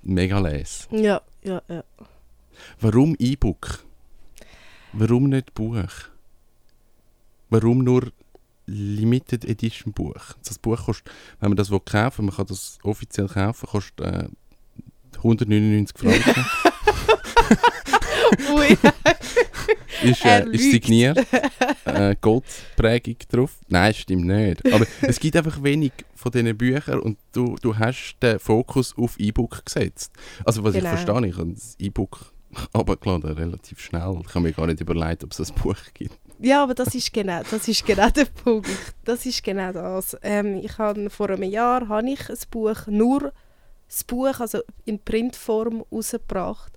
Mega 0.02 0.38
les. 0.40 0.88
Ja, 0.90 1.20
ja, 1.42 1.62
ja. 1.68 1.84
Warum 2.80 3.14
E-Book? 3.18 3.84
Warum 4.92 5.28
nicht 5.30 5.54
Buch? 5.54 5.88
Warum 7.50 7.84
nur 7.84 8.10
Limited 8.66 9.44
Edition 9.44 9.92
Buch. 9.92 10.34
Das 10.46 10.58
Buch 10.58 10.84
kostet, 10.84 11.10
wenn 11.40 11.50
man 11.50 11.56
das 11.56 11.70
will 11.70 11.80
kaufen 11.80 12.26
man 12.26 12.34
kann 12.34 12.46
das 12.46 12.78
offiziell 12.82 13.28
kaufen, 13.28 13.68
kostet 13.68 14.00
äh, 14.00 14.28
199 15.16 15.98
Franken. 15.98 16.44
Ui. 18.54 18.76
ist, 20.10 20.24
äh, 20.24 20.48
ist 20.50 20.70
signiert. 20.70 21.18
Äh, 21.84 22.16
Goldprägung 22.20 23.16
drauf. 23.30 23.58
Nein, 23.68 23.94
stimmt 23.94 24.26
nicht. 24.26 24.72
Aber 24.72 24.86
es 25.02 25.20
gibt 25.20 25.36
einfach 25.36 25.62
wenig 25.62 25.92
von 26.14 26.32
diesen 26.32 26.56
Büchern 26.56 27.00
und 27.00 27.18
du, 27.32 27.56
du 27.60 27.76
hast 27.76 28.16
den 28.22 28.38
Fokus 28.38 28.96
auf 28.96 29.18
E-Book 29.18 29.64
gesetzt. 29.64 30.12
Also 30.44 30.64
was 30.64 30.74
Genau. 30.74 30.92
ich 30.92 31.00
verstehe, 31.00 31.28
ich 31.28 31.36
habe 31.36 31.52
das 31.52 31.76
E-Book 31.78 32.32
runtergeladen, 32.74 33.32
relativ 33.32 33.80
schnell. 33.80 34.18
Ich 34.26 34.34
habe 34.34 34.40
mir 34.40 34.52
gar 34.52 34.66
nicht 34.66 34.80
überlegt, 34.80 35.24
ob 35.24 35.32
es 35.32 35.50
ein 35.50 35.54
Buch 35.56 35.76
gibt. 35.94 36.18
Ja, 36.42 36.64
aber 36.64 36.74
das 36.74 36.92
ist 36.94 37.12
genau, 37.12 37.40
das 37.48 37.68
ist 37.68 37.86
genau 37.86 38.10
der 38.10 38.24
Punkt. 38.24 38.68
Das 39.04 39.24
ist 39.26 39.44
genau 39.44 39.72
das. 39.72 40.16
Ähm, 40.22 40.56
ich 40.56 40.76
habe 40.76 41.08
vor 41.08 41.30
einem 41.30 41.44
Jahr 41.44 41.88
habe 41.88 42.10
ich 42.10 42.28
ein 42.28 42.36
Buch, 42.50 42.86
nur 42.88 43.32
das 43.86 44.02
Buch, 44.02 44.40
also 44.40 44.58
in 44.84 44.98
Printform 44.98 45.84
rausgebracht. 45.92 46.72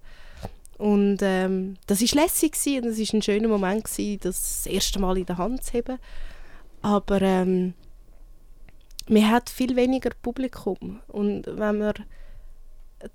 Und 0.78 1.18
ähm, 1.22 1.78
das 1.88 2.04
ist 2.04 2.14
lässig 2.14 2.56
und 2.78 2.86
es 2.86 3.00
ist 3.00 3.14
ein 3.14 3.24
schöner 3.24 3.48
Moment 3.48 3.86
gewesen, 3.86 4.20
das, 4.22 4.64
das 4.64 4.66
erste 4.68 5.00
Mal 5.00 5.18
in 5.18 5.26
der 5.26 5.40
Hand 5.40 5.64
zu 5.64 5.74
haben. 5.74 5.98
Aber 6.84 7.22
ähm, 7.24 7.74
man 9.10 9.32
hat 9.32 9.50
viel 9.50 9.76
weniger 9.76 10.12
Publikum 10.22 11.02
und 11.08 11.48
wenn 11.48 11.80
man 11.80 11.94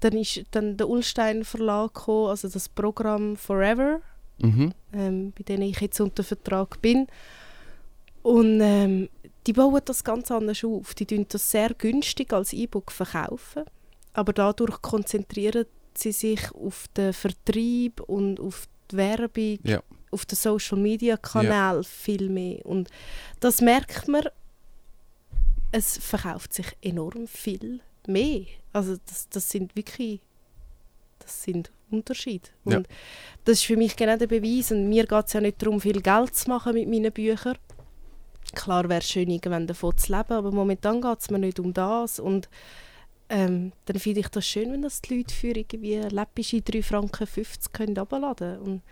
dann 0.00 0.12
ist 0.12 0.44
dann 0.50 0.76
der 0.76 0.88
Ulstein 0.88 1.44
Verlag 1.44 1.94
gekommen, 1.94 2.30
also 2.30 2.48
das 2.48 2.68
Programm 2.68 3.36
Forever 3.36 4.00
Mhm. 4.42 4.72
ähm, 4.92 5.32
bei 5.36 5.42
denen 5.44 5.62
ich 5.64 5.80
jetzt 5.80 6.00
unter 6.00 6.22
Vertrag 6.24 6.80
bin. 6.82 7.06
Und 8.22 8.60
ähm, 8.60 9.08
die 9.46 9.52
bauen 9.52 9.80
das 9.84 10.04
ganz 10.04 10.30
anders 10.30 10.62
auf. 10.64 10.94
Die 10.94 11.06
tun 11.06 11.26
das 11.28 11.50
sehr 11.50 11.70
günstig 11.74 12.32
als 12.32 12.52
E-Book 12.52 12.92
verkaufen, 12.92 13.64
aber 14.12 14.32
dadurch 14.32 14.80
konzentrieren 14.82 15.64
sie 15.94 16.12
sich 16.12 16.50
auf 16.54 16.86
den 16.96 17.12
Vertrieb 17.12 18.00
und 18.02 18.38
auf 18.40 18.68
die 18.90 18.96
Werbung, 18.96 19.58
Ja. 19.64 19.82
auf 20.10 20.24
den 20.26 20.36
Social 20.36 20.78
Media 20.78 21.16
Kanal 21.16 21.82
viel 21.84 22.28
mehr. 22.28 22.64
Und 22.66 22.88
das 23.40 23.60
merkt 23.60 24.08
man, 24.08 24.22
es 25.72 25.98
verkauft 25.98 26.52
sich 26.52 26.66
enorm 26.82 27.26
viel 27.26 27.80
mehr. 28.06 28.44
Also 28.72 28.96
das, 29.06 29.28
das 29.28 29.48
sind 29.48 29.74
wirklich, 29.76 30.20
das 31.30 31.42
sind 31.42 31.70
Unterschiede. 31.90 32.48
Und 32.64 32.72
Ja. 32.72 32.82
das 33.44 33.58
ist 33.58 33.64
für 33.64 33.76
mich 33.76 33.96
genau 33.96 34.16
der 34.16 34.26
Beweis. 34.26 34.70
Und 34.72 34.88
mir 34.88 35.06
geht 35.06 35.26
es 35.26 35.32
ja 35.32 35.40
nicht 35.40 35.60
darum, 35.62 35.80
viel 35.80 36.00
Geld 36.00 36.34
zu 36.34 36.48
machen 36.48 36.74
mit 36.74 36.88
meinen 36.88 37.12
Büchern. 37.12 37.56
Klar 38.54 38.88
wäre 38.88 39.00
es 39.00 39.08
schön, 39.08 39.30
irgendwann 39.30 39.66
davon 39.66 39.96
zu 39.96 40.12
leben, 40.12 40.32
aber 40.32 40.50
momentan 40.50 41.00
geht 41.00 41.20
es 41.20 41.30
mir 41.30 41.38
nicht 41.38 41.60
um 41.60 41.72
das. 41.72 42.18
Und 42.18 42.48
ähm, 43.28 43.72
dann 43.84 43.98
finde 43.98 44.20
ich 44.20 44.28
das 44.28 44.44
schön, 44.46 44.72
wenn 44.72 44.82
das 44.82 45.00
die 45.02 45.16
Leute 45.18 45.32
für 45.34 45.56
irgendwie 45.56 45.96
läppische 45.96 46.56
3,50 46.58 46.82
Franken 46.82 47.26
können 47.72 47.96
runterladen 47.96 48.56
können. 48.58 48.60
Und, 48.62 48.82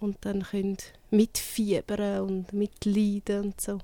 und 0.00 0.16
dann 0.22 0.42
können 0.42 0.76
mitfiebern 1.10 2.20
und 2.22 2.52
mitleiden 2.52 3.44
und 3.46 3.60
so. 3.60 3.78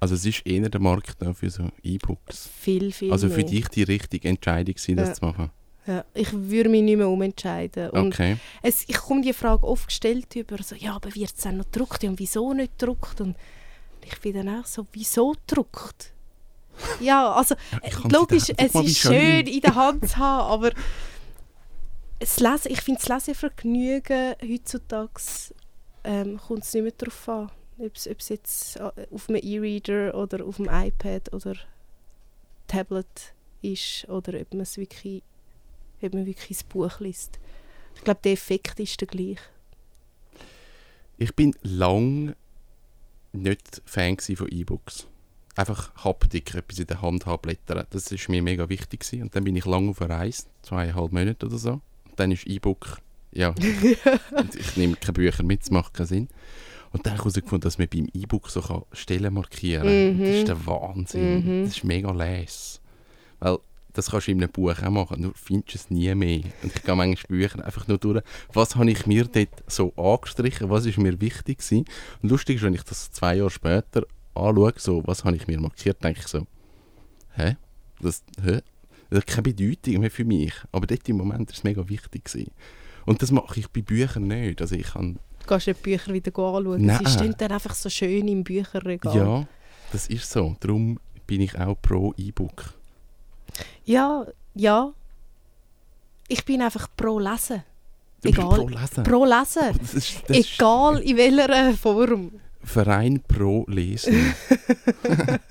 Also 0.00 0.14
es 0.16 0.26
ist 0.26 0.46
eher 0.46 0.68
der 0.68 0.80
Markt 0.82 1.16
für 1.34 1.48
so 1.50 1.70
E-Books. 1.82 2.50
Viel, 2.60 2.92
viel 2.92 3.10
Also 3.10 3.28
für 3.30 3.36
mehr. 3.38 3.46
dich 3.46 3.68
die 3.68 3.84
richtige 3.84 4.28
Entscheidung 4.28 4.74
gewesen, 4.74 4.96
das 4.96 5.08
Ja. 5.10 5.14
zu 5.14 5.24
machen. 5.24 5.50
Ja, 5.86 6.04
ich 6.14 6.32
würde 6.32 6.70
mich 6.70 6.82
nicht 6.82 6.96
mehr 6.96 7.08
umentscheiden. 7.08 7.90
Und 7.90 8.14
Okay. 8.14 8.38
es, 8.62 8.88
ich 8.88 8.96
komme 8.96 9.20
die 9.20 9.32
Frage 9.34 9.64
oft 9.66 9.86
gestellt 9.88 10.34
über, 10.34 10.62
so, 10.62 10.74
ja, 10.74 10.94
aber 10.96 11.14
wird 11.14 11.32
es 11.36 11.42
dann 11.42 11.58
noch 11.58 11.66
gedruckt? 11.66 12.02
Ja, 12.02 12.10
und 12.10 12.18
wieso 12.18 12.54
nicht 12.54 12.78
gedruckt? 12.78 13.20
Und 13.20 13.36
ich 14.02 14.18
bin 14.20 14.34
dann 14.34 14.60
auch 14.60 14.66
so, 14.66 14.86
wieso 14.92 15.32
gedruckt? 15.46 16.12
Ja, 17.00 17.32
also 17.32 17.54
kann's 17.80 18.04
Äh, 18.04 18.08
logisch, 18.16 18.44
es 18.56 18.74
ist 18.74 18.98
schön 18.98 19.46
in 19.46 19.60
der 19.60 19.74
Hand 19.74 20.08
zu 20.08 20.16
haben, 20.16 20.50
aber 20.50 20.70
das 22.18 22.40
Lesen, 22.40 22.72
ich 22.72 22.80
finde 22.80 23.00
das 23.00 23.08
Lesevergnügen 23.08 24.34
heutzutage 24.42 25.20
ähm, 26.04 26.38
kommt 26.38 26.64
es 26.64 26.74
nicht 26.74 26.82
mehr 26.82 26.92
darauf 26.96 27.28
an, 27.28 27.50
ob 27.78 27.94
es 27.94 28.28
jetzt 28.28 28.76
äh, 28.76 28.90
auf 29.12 29.28
einem 29.28 29.40
E-Reader 29.42 30.14
oder 30.14 30.44
auf 30.44 30.56
dem 30.56 30.68
iPad 30.70 31.32
oder 31.32 31.54
Tablet 32.66 33.34
ist 33.62 34.08
oder 34.08 34.40
ob 34.40 34.52
man 34.52 34.62
es 34.62 34.76
wirklich, 34.76 35.22
ob 36.04 36.14
man 36.14 36.26
wirklich 36.26 36.58
das 36.58 36.64
Buch 36.64 37.00
liest. 37.00 37.38
Ich 37.96 38.04
glaube, 38.04 38.20
der 38.24 38.32
Effekt 38.32 38.80
ist 38.80 39.00
der 39.00 39.08
gleiche. 39.08 39.42
Ich 41.16 41.34
bin 41.34 41.54
lang 41.62 42.34
nicht 43.32 43.82
Fan 43.84 44.16
von 44.18 44.48
E-Books. 44.50 45.06
Einfach 45.56 45.94
Haptik, 46.04 46.54
etwas 46.54 46.80
in 46.80 46.86
der 46.86 47.00
Hand 47.00 47.26
haben, 47.26 47.40
blättern. 47.40 47.86
Das 47.90 48.10
ist 48.10 48.28
mir 48.28 48.42
mega 48.42 48.68
wichtig 48.68 49.00
gewesen. 49.00 49.22
Und 49.22 49.36
dann 49.36 49.44
bin 49.44 49.54
ich 49.54 49.64
lang 49.64 49.88
auf 49.88 50.02
einer 50.02 50.16
Reise, 50.16 50.44
zweieinhalb 50.62 51.12
Monate 51.12 51.46
oder 51.46 51.58
so. 51.58 51.72
Und 51.72 51.82
dann 52.16 52.32
ist 52.32 52.46
E-Book, 52.46 52.98
ja, 53.32 53.48
und 54.36 54.54
ich 54.54 54.76
nehme 54.76 54.96
keine 54.96 55.12
Bücher 55.12 55.44
mit, 55.44 55.62
das 55.62 55.70
macht 55.70 55.94
keinen 55.94 56.06
Sinn. 56.06 56.28
Und 56.92 57.06
dann 57.06 57.12
habe 57.12 57.28
ich 57.28 57.34
herausgefunden, 57.34 57.62
dass 57.62 57.78
man 57.78 57.88
beim 57.88 58.08
E-Book 58.14 58.50
so 58.50 58.86
Stellen 58.92 59.34
markieren 59.34 59.84
kann. 59.84 60.16
Mhm. 60.16 60.20
Das 60.20 60.36
ist 60.36 60.48
der 60.48 60.66
Wahnsinn. 60.66 61.44
Mhm. 61.44 61.64
Das 61.64 61.76
ist 61.76 61.84
mega 61.84 62.10
les. 62.12 62.80
Weil 63.40 63.58
das 63.94 64.10
kannst 64.10 64.26
du 64.26 64.32
in 64.32 64.42
einem 64.42 64.52
Buch 64.52 64.74
auch 64.82 64.90
machen, 64.90 65.22
nur 65.22 65.32
findest 65.34 65.74
du 65.74 65.78
es 65.78 65.90
nie 65.90 66.14
mehr. 66.14 66.42
Und 66.62 66.74
ich 66.76 66.82
gehe 66.82 66.94
manchmal 66.94 67.38
Bücher 67.38 67.64
einfach 67.64 67.88
nur 67.88 67.98
durch, 67.98 68.22
was 68.52 68.76
habe 68.76 68.90
ich 68.90 69.06
mir 69.06 69.24
dort 69.24 69.48
so 69.66 69.94
angestrichen, 69.96 70.68
was 70.68 70.84
ist 70.84 70.98
mir 70.98 71.20
wichtig 71.20 71.58
gewesen. 71.58 71.84
Und 72.22 72.30
lustig 72.30 72.56
ist, 72.56 72.62
wenn 72.62 72.74
ich 72.74 72.82
das 72.82 73.10
zwei 73.10 73.36
Jahre 73.36 73.50
später 73.50 74.02
anschaue, 74.34 74.74
so, 74.76 75.02
was 75.06 75.24
habe 75.24 75.36
ich 75.36 75.46
mir 75.46 75.60
markiert, 75.60 76.02
denke 76.04 76.20
ich 76.20 76.26
so, 76.26 76.46
hä? 77.36 77.56
Das, 78.00 78.22
hä? 78.42 78.60
das 79.10 79.20
hat 79.20 79.26
keine 79.26 79.42
Bedeutung 79.42 80.00
mehr 80.00 80.10
für 80.10 80.24
mich. 80.24 80.52
Aber 80.72 80.86
dort 80.86 81.08
im 81.08 81.16
Moment 81.16 81.48
war 81.48 81.54
es 81.54 81.64
mega 81.64 81.88
wichtig. 81.88 82.24
Gewesen. 82.24 82.50
Und 83.06 83.22
das 83.22 83.30
mache 83.30 83.60
ich 83.60 83.68
bei 83.68 83.82
Büchern 83.82 84.26
nicht. 84.26 84.60
Also 84.60 84.74
ich 84.74 84.88
kann, 84.88 85.18
Du 85.40 85.46
kannst 85.46 85.66
die 85.66 85.74
Bücher 85.74 86.12
wieder 86.12 86.30
anschauen. 86.30 86.84
Nein. 86.86 86.98
Sie 87.04 87.12
stehen 87.12 87.34
dann 87.38 87.52
einfach 87.52 87.74
so 87.74 87.90
schön 87.90 88.26
im 88.28 88.44
Bücherregal. 88.44 89.16
ja, 89.16 89.46
das 89.92 90.08
ist 90.08 90.30
so. 90.30 90.56
Darum 90.60 90.98
bin 91.26 91.42
ich 91.42 91.58
auch 91.58 91.76
pro 91.80 92.14
E-Book. 92.16 92.74
Ja, 93.84 94.26
ja. 94.54 94.92
Ich 96.28 96.44
bin 96.44 96.62
einfach 96.62 96.88
pro 96.96 97.18
Lesen. 97.18 97.62
Egal. 98.22 98.48
pro 98.48 98.68
Lesen. 98.68 99.04
Pro 99.04 99.24
Lesen. 99.24 99.78
das 99.80 99.94
ist, 99.94 100.22
das 100.26 100.36
Egal 100.36 101.00
in 101.00 101.16
welcher 101.18 101.74
Form. 101.74 102.32
Verein 102.62 103.20
pro 103.28 103.64
Lesen. 103.68 104.34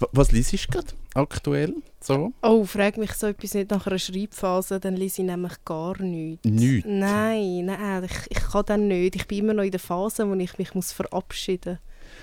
Wa- 0.00 0.08
Was 0.12 0.32
liest 0.32 0.52
du 0.52 0.56
gerade 0.70 0.88
aktuell? 1.14 1.74
So? 2.00 2.32
Oh, 2.42 2.64
frag 2.64 2.96
mich 2.96 3.12
so 3.12 3.26
etwas 3.28 3.54
nicht 3.54 3.70
nach 3.70 3.86
einer 3.86 3.98
Schreibphase, 3.98 4.80
dann 4.80 4.96
lese 4.96 5.20
ich 5.22 5.26
nämlich 5.28 5.52
gar 5.64 6.00
nichts. 6.00 6.44
Nichts? 6.44 6.88
Nein, 6.90 7.66
nein, 7.66 8.04
ich, 8.04 8.30
ich 8.30 8.42
kann 8.50 8.64
dann 8.66 8.88
nicht. 8.88 9.14
Ich 9.16 9.28
bin 9.28 9.38
immer 9.40 9.52
noch 9.54 9.62
in 9.64 9.70
der 9.70 9.78
Phase, 9.80 10.26
wo 10.28 10.34
ich 10.34 10.56
mich 10.58 10.74
muss 10.74 10.92
verabschieden 10.92 11.78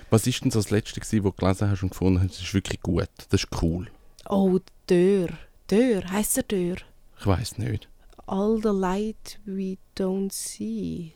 Was 0.10 0.26
ist 0.28 0.44
denn 0.44 0.52
so 0.52 0.60
das 0.60 0.70
Letzte, 0.70 1.00
gewesen, 1.00 1.24
wo 1.24 1.30
du 1.32 1.36
gelesen 1.36 1.70
hast 1.70 1.84
und 1.84 1.90
gefunden 1.90 2.20
hast, 2.22 2.32
das 2.36 2.42
ist 2.42 2.54
wirklich 2.54 2.82
gut, 2.82 3.10
das 3.30 3.44
ist 3.44 3.62
cool? 3.62 3.90
Oh, 4.30 4.60
Dörr. 4.88 5.30
Dörr, 5.68 6.10
heisst 6.10 6.38
er 6.38 6.44
Dörr? 6.44 6.78
Ich 7.20 7.26
weiß 7.28 7.58
nicht. 7.58 7.90
All 8.26 8.60
the 8.62 8.70
light 8.70 9.40
we 9.46 9.78
don't 9.98 10.32
see. 10.32 11.14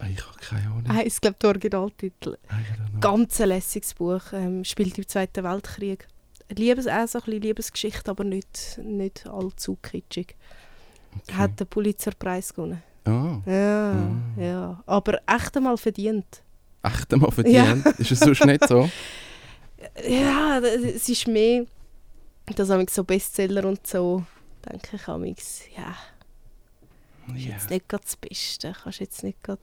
Ich 0.00 0.26
habe 0.26 0.38
keine 0.40 0.66
Ahnung. 0.70 0.88
Heißt, 0.88 1.20
glaube 1.22 1.38
der 1.40 1.50
Originaltitel. 1.50 2.36
Know. 2.90 3.00
Ganz 3.00 3.40
ein 3.40 3.48
lässiges 3.48 3.94
Buch. 3.94 4.22
Ähm, 4.32 4.64
spielt 4.64 4.96
im 4.98 5.08
Zweiten 5.08 5.42
Weltkrieg. 5.44 6.06
Liebes, 6.50 6.86
auch 6.86 7.06
so 7.08 7.18
ein 7.18 7.24
bisschen 7.24 7.42
Liebesgeschichte, 7.42 8.10
aber 8.10 8.24
nicht, 8.24 8.78
nicht 8.82 9.26
allzu 9.26 9.76
kitschig. 9.82 10.36
Okay. 11.16 11.34
Hat 11.34 11.58
den 11.60 11.66
Pulitzerpreis 11.66 12.54
gewonnen. 12.54 12.82
Ah, 13.04 13.40
Ja, 13.46 13.92
Ah. 13.92 14.40
ja. 14.40 14.82
Aber 14.86 15.20
echt 15.26 15.56
einmal 15.56 15.76
verdient. 15.76 16.42
Echt 16.82 17.12
einmal 17.12 17.30
verdient? 17.32 17.86
Ist 17.98 18.12
es 18.12 18.20
sonst 18.20 18.44
nicht 18.44 18.66
so? 18.66 18.88
Ja, 20.08 20.58
es 20.58 21.08
ist 21.08 21.28
mehr, 21.28 21.64
dass 22.56 22.68
ich 22.70 22.90
so 22.90 23.04
Bestseller 23.04 23.64
und 23.64 23.86
so, 23.86 24.24
denke 24.68 24.96
ich 24.96 25.06
amix, 25.06 25.60
ja, 25.76 25.94
ist 27.36 27.44
Ja. 27.44 27.52
jetzt 27.52 27.70
nicht 27.70 27.88
gerade 27.88 28.02
das 28.04 28.16
Beste. 28.16 28.72
Kannst 28.82 28.98
jetzt 29.00 29.22
nicht 29.22 29.40
gerade... 29.42 29.60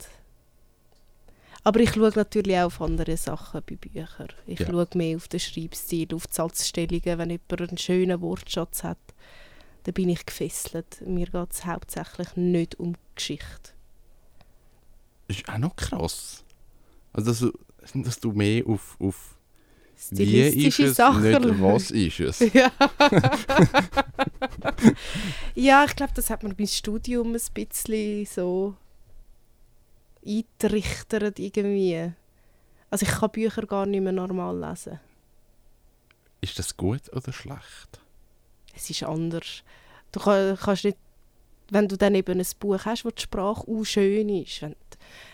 Aber 1.66 1.80
ich 1.82 1.92
schaue 1.94 2.12
natürlich 2.16 2.58
auch 2.60 2.66
auf 2.68 2.82
andere 2.82 3.18
Sachen 3.18 3.62
bei 3.70 3.76
Büchern. 3.76 4.30
Ich 4.48 4.60
Ja. 4.60 4.68
schaue 4.68 4.88
mehr 4.94 5.18
auf 5.18 5.28
den 5.28 5.40
Schreibstil, 5.42 6.14
auf 6.14 6.28
die 6.28 6.34
Satzstellungen. 6.34 7.18
Wenn 7.18 7.30
jemand 7.32 7.62
einen 7.62 7.78
schönen 7.78 8.22
Wortschatz 8.22 8.84
hat, 8.84 9.00
dann 9.84 9.94
bin 9.96 10.08
ich 10.10 10.26
gefesselt. 10.26 11.02
Mir 11.06 11.26
geht 11.26 11.52
es 11.52 11.66
hauptsächlich 11.66 12.36
nicht 12.38 12.76
um 12.80 12.96
Geschichte. 13.16 13.72
Ist 15.28 15.50
auch 15.50 15.58
noch 15.58 15.76
krass. 15.76 16.44
Also, 17.16 17.32
dass 17.32 17.40
du, 17.40 18.02
dass 18.04 18.20
du 18.20 18.32
mehr 18.32 18.68
auf, 18.68 18.98
auf 19.00 19.32
wie 20.12 20.68
ist 20.68 20.80
es, 20.80 20.98
Sachen 20.98 21.24
nicht 21.24 21.42
was 21.62 21.90
ist 21.92 22.20
es. 22.20 22.40
Ja. 22.54 22.70
ja, 25.56 25.86
ich 25.86 25.96
glaube, 25.96 26.12
das 26.14 26.30
hat 26.30 26.44
mir 26.44 26.54
beim 26.54 26.68
Studium 26.68 27.34
ein 27.34 27.42
bisschen 27.54 28.26
so 28.26 28.76
eintrichtert 30.26 31.40
irgendwie. 31.40 32.12
Also 32.90 33.06
ich 33.06 33.12
kann 33.14 33.32
Bücher 33.32 33.66
gar 33.66 33.86
nicht 33.86 34.02
mehr 34.02 34.12
normal 34.12 34.60
lesen. 34.60 35.00
Ist 36.42 36.60
das 36.60 36.76
gut 36.76 37.12
oder 37.14 37.32
schlecht? 37.32 38.02
Es 38.76 38.90
ist 38.90 39.04
anders. 39.04 39.64
Du 40.12 40.20
kann, 40.20 40.58
kannst 40.58 40.84
nicht, 40.84 40.98
wenn 41.70 41.88
du 41.88 41.98
dann 41.98 42.16
eben 42.16 42.40
ein 42.40 42.48
Buch 42.60 42.84
hast, 42.84 43.06
wo 43.06 43.12
die 43.12 43.22
Sprache 43.22 43.66
auch 43.66 43.84
schön 43.86 44.28
ist, 44.30 44.62
wenn 44.62 44.76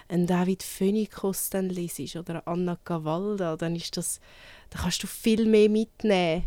einen 0.08 0.28
David 0.28 0.64
Phoenikos 0.64 1.50
dann 1.50 1.70
liest 1.70 2.16
oder 2.16 2.48
Anna 2.48 2.78
Cavalda, 2.84 3.56
dann 3.58 3.76
ist 3.76 3.98
das, 3.98 4.20
dann 4.70 4.84
kannst 4.84 5.04
du 5.04 5.08
viel 5.08 5.46
mehr 5.46 5.70
mitnehmen. 5.70 6.44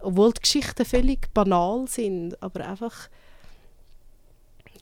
Obwohl 0.00 0.32
die 0.32 0.42
Geschichten 0.42 0.84
völlig 0.84 1.32
banal 1.32 1.88
sind, 1.88 2.40
aber 2.42 2.66
einfach, 2.68 3.08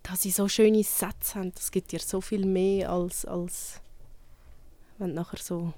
dass 0.03 0.23
sie 0.23 0.31
so 0.31 0.49
schöne 0.49 0.83
Sätze 0.83 1.37
haben, 1.37 1.53
das 1.55 1.71
gibt 1.71 1.93
dir 1.93 2.01
so 2.01 2.21
viel 2.21 2.45
mehr 2.45 2.91
als, 2.91 3.25
als 3.25 3.81
wenn 4.99 5.11
du 5.11 5.15
nachher 5.15 5.39
so 5.39 5.73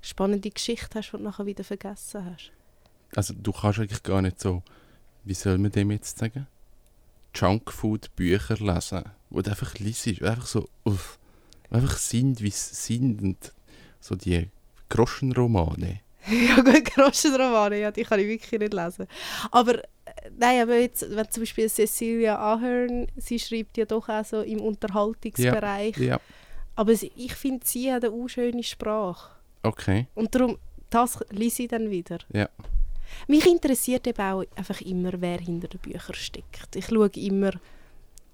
spannende 0.00 0.50
Geschichte 0.50 0.98
hast, 0.98 1.12
die 1.12 1.16
du 1.16 1.22
nachher 1.22 1.46
wieder 1.46 1.64
vergessen 1.64 2.24
hast. 2.24 2.52
Also 3.14 3.34
du 3.34 3.52
kannst 3.52 3.78
eigentlich 3.78 4.02
gar 4.02 4.20
nicht 4.22 4.40
so, 4.40 4.62
wie 5.24 5.34
soll 5.34 5.58
man 5.58 5.70
dem 5.70 5.90
jetzt 5.90 6.18
sagen? 6.18 6.46
Junkfood-Bücher 7.34 8.56
lesen, 8.56 9.04
wo 9.30 9.40
du 9.40 9.50
einfach 9.50 9.74
liest, 9.78 10.06
einfach 10.22 10.46
so, 10.46 10.68
uff, 10.84 11.18
einfach 11.70 11.96
sind, 11.96 12.40
wie 12.42 12.48
es 12.48 12.86
sind 12.86 13.22
und 13.22 13.52
so 14.00 14.14
die 14.14 14.48
Groschenromane. 14.88 16.00
ja 16.30 16.56
gut, 16.56 16.84
Groschenromane, 16.84 17.80
ja, 17.80 17.90
die 17.90 18.04
kann 18.04 18.20
ich 18.20 18.28
wirklich 18.28 18.60
nicht 18.60 18.74
lesen. 18.74 19.06
Aber, 19.50 19.78
äh, 19.78 19.84
nein, 20.38 20.62
aber 20.62 20.78
jetzt, 20.78 21.04
wenn 21.08 21.30
zum 21.30 21.42
Beispiel 21.42 21.68
Cecilia 21.68 22.38
Ahern, 22.38 23.08
sie 23.16 23.38
schreibt 23.38 23.76
ja 23.76 23.84
doch 23.84 24.08
auch 24.08 24.24
so 24.24 24.42
im 24.42 24.60
Unterhaltungsbereich. 24.60 25.96
Ja, 25.96 26.20
Aber 26.76 26.94
sie, 26.94 27.10
ich 27.16 27.34
finde, 27.34 27.66
sie 27.66 27.92
hat 27.92 28.04
eine 28.04 28.12
unschöne 28.12 28.62
Sprache. 28.62 29.30
okay. 29.62 30.06
Und 30.14 30.34
darum, 30.34 30.58
das 30.90 31.18
lese 31.30 31.62
ich 31.64 31.68
dann 31.68 31.90
wieder. 31.90 32.18
Ja. 32.32 32.48
Mich 33.28 33.46
interessiert 33.46 34.06
eben 34.06 34.20
auch 34.20 34.44
einfach 34.56 34.80
immer, 34.80 35.12
wer 35.18 35.38
hinter 35.38 35.68
den 35.68 35.80
Büchern 35.80 36.14
steckt. 36.14 36.76
Ich 36.76 36.86
schaue 36.86 37.10
immer, 37.14 37.52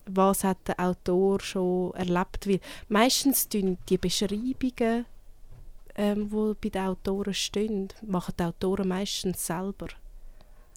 was 0.07 0.45
hat 0.45 0.59
der 0.67 0.81
Autor 0.81 1.41
schon 1.41 1.95
erlebt. 1.95 2.47
Weil 2.47 2.61
meistens 2.89 3.49
tun 3.49 3.79
die 3.89 3.99
Beschreibungen, 3.99 5.07
ähm, 5.97 6.31
die 6.31 6.55
bei 6.61 6.69
den 6.71 6.87
Autoren 6.87 7.35
stehen, 7.35 7.89
machen 8.07 8.35
die 8.39 8.45
Autoren 8.45 8.89
meistens 8.89 9.47
selber. 9.47 9.89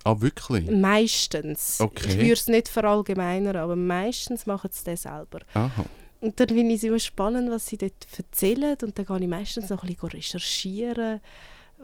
Ah, 0.03 0.19
wirklich? 0.19 0.69
Meistens. 0.69 1.79
Okay. 1.79 2.09
Ich 2.09 2.17
würde 2.17 2.33
es 2.33 2.47
nicht 2.47 2.67
verallgemeinern, 2.67 3.55
aber 3.55 3.75
meistens 3.75 4.45
machen 4.45 4.69
sie 4.73 4.83
das 4.83 5.03
selber. 5.03 5.39
Aha. 5.53 5.85
Und 6.21 6.39
dann 6.39 6.47
finde 6.47 6.73
ich 6.73 6.77
es 6.77 6.83
immer 6.83 6.99
spannend, 6.99 7.51
was 7.51 7.67
sie 7.67 7.77
dort 7.77 8.07
erzählen. 8.17 8.77
Und 8.81 8.97
dann 8.97 9.05
gehe 9.05 9.19
ich 9.19 9.27
meistens 9.27 9.69
noch 9.69 9.83
ein 9.83 9.89
bisschen 9.89 10.09
recherchieren, 10.09 11.19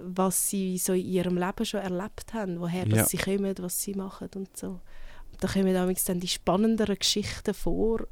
was 0.02 0.50
sie 0.50 0.78
so 0.78 0.94
in 0.94 1.06
ihrem 1.06 1.38
Leben 1.38 1.66
schon 1.66 1.82
erlebt 1.82 2.34
haben, 2.34 2.60
woher 2.60 2.88
Ja. 2.88 2.98
dass 2.98 3.10
sie 3.10 3.18
kommen, 3.18 3.54
was 3.60 3.82
sie 3.82 3.94
machen 3.94 4.30
und 4.36 4.56
so. 4.56 4.80
Und 5.32 5.44
da 5.44 5.48
kommen 5.48 5.74
dann 5.74 6.20
die 6.20 6.28
spannenderen 6.28 6.98
Geschichten 6.98 7.54
vor, 7.54 8.08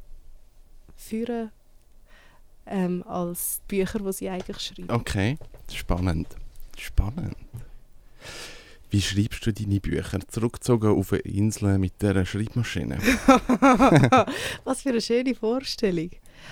führen, 0.98 1.52
ähm, 2.68 3.04
als 3.08 3.62
die 3.70 3.78
Bücher, 3.78 4.00
die 4.00 4.14
sie 4.14 4.30
eigentlich 4.30 4.60
schreiben. 4.60 4.90
Okay, 4.90 5.38
spannend. 5.72 6.28
Spannend. 6.78 7.36
Wie 8.90 9.02
schreibst 9.02 9.46
du 9.46 9.52
deine 9.54 9.80
Bücher? 9.80 10.20
Zurückgezogen 10.28 10.98
auf 10.98 11.12
eine 11.14 11.22
Insel 11.22 11.78
mit 11.78 12.02
dieser 12.02 12.26
Schreibmaschine? 12.26 12.98
was 14.64 14.82
für 14.82 14.90
eine 14.90 15.02
schöne 15.02 15.36
Vorstellung. 15.36 16.12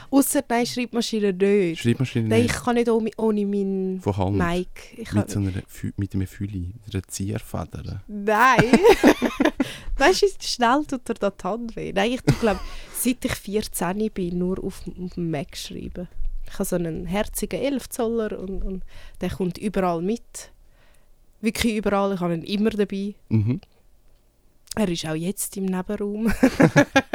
Ausser 0.09 0.43
nein, 0.47 0.65
Schreibmaschine 0.65 1.33
nicht. 1.33 1.81
Schreibmaschine 1.81 2.29
Nein, 2.29 2.45
ich 2.45 2.47
nicht 2.47 2.63
kann 2.63 2.75
nicht 2.75 2.89
ohne, 2.89 3.09
ohne 3.17 3.45
meinen 3.45 4.00
von 4.01 4.17
Hand. 4.17 4.38
Mic. 4.38 4.67
Ich 4.97 5.12
Mit, 5.13 5.29
so 5.29 5.39
einer, 5.39 5.51
mit 5.97 6.13
einem 6.13 6.27
Füli, 6.27 6.73
mit 6.85 6.93
einer 6.93 7.03
Zierfeder. 7.07 8.01
Nein. 8.07 8.62
weißt 9.97 10.21
du, 10.21 10.25
wie 10.25 10.45
schnell 10.45 10.85
tut 10.85 11.09
er 11.09 11.15
da 11.15 11.29
die 11.29 11.43
Hand 11.43 11.75
weh? 11.75 11.93
Nein, 11.93 12.12
ich 12.12 12.39
glaube, 12.39 12.59
seit 12.93 13.23
ich 13.25 13.33
14 13.33 14.12
bin, 14.12 14.38
nur 14.38 14.63
auf, 14.63 14.81
auf 14.88 15.13
dem 15.15 15.31
Mac 15.31 15.55
schreiben. 15.57 16.07
Ich 16.48 16.53
habe 16.53 16.65
so 16.65 16.75
einen 16.75 17.05
herzigen 17.05 17.59
11 17.59 17.89
Zoller 17.89 18.39
und, 18.39 18.61
und 18.61 18.83
der 19.22 19.29
kommt 19.29 19.57
überall 19.57 20.01
mit. 20.01 20.51
Wirklich 21.41 21.75
überall, 21.75 22.13
ich 22.13 22.20
habe 22.20 22.35
ihn 22.35 22.44
immer 22.44 22.70
dabei. 22.70 23.15
Mhm. 23.29 23.59
Er 24.75 24.90
ist 24.90 25.05
auch 25.05 25.14
jetzt 25.14 25.55
im 25.57 25.66
Nebenraum. 25.66 26.33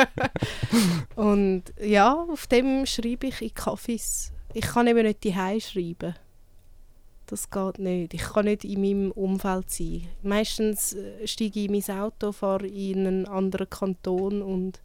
und 1.17 1.65
ja, 1.81 2.15
auf 2.15 2.47
dem 2.47 2.87
schreibe 2.87 3.27
ich 3.29 3.43
in 3.43 3.55
Kaffees. 3.55 4.33
Ich 4.55 4.65
kann 4.65 4.87
eben 4.87 5.03
nicht 5.03 5.25
die 5.25 5.33
schreiben. 5.33 6.15
Das 7.27 7.51
geht 7.51 7.79
nicht. 7.79 8.15
Ich 8.15 8.23
kann 8.23 8.47
nicht 8.47 8.65
in 8.65 8.81
meinem 8.81 9.11
Umfeld 9.11 9.71
sein. 9.71 10.09
Meistens 10.23 10.95
äh, 10.95 11.27
steige 11.27 11.61
ich 11.61 11.69
in 11.69 11.73
mein 11.73 11.99
Auto, 12.01 12.33
fahre 12.33 12.67
in 12.67 13.07
einen 13.07 13.27
anderen 13.27 13.69
Kanton 13.69 14.41
und 14.41 14.81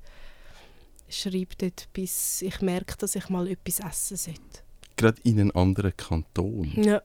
schreibe 1.08 1.56
dort, 1.58 1.88
bis 1.94 2.42
ich 2.42 2.60
merke, 2.62 2.98
dass 2.98 3.16
ich 3.16 3.30
mal 3.30 3.48
etwas 3.48 3.80
essen 3.80 4.18
sollte. 4.18 4.64
Gerade 4.98 5.22
in 5.24 5.40
einen 5.40 5.52
anderen 5.52 5.96
Kanton. 5.96 6.72
Ja. 6.76 7.02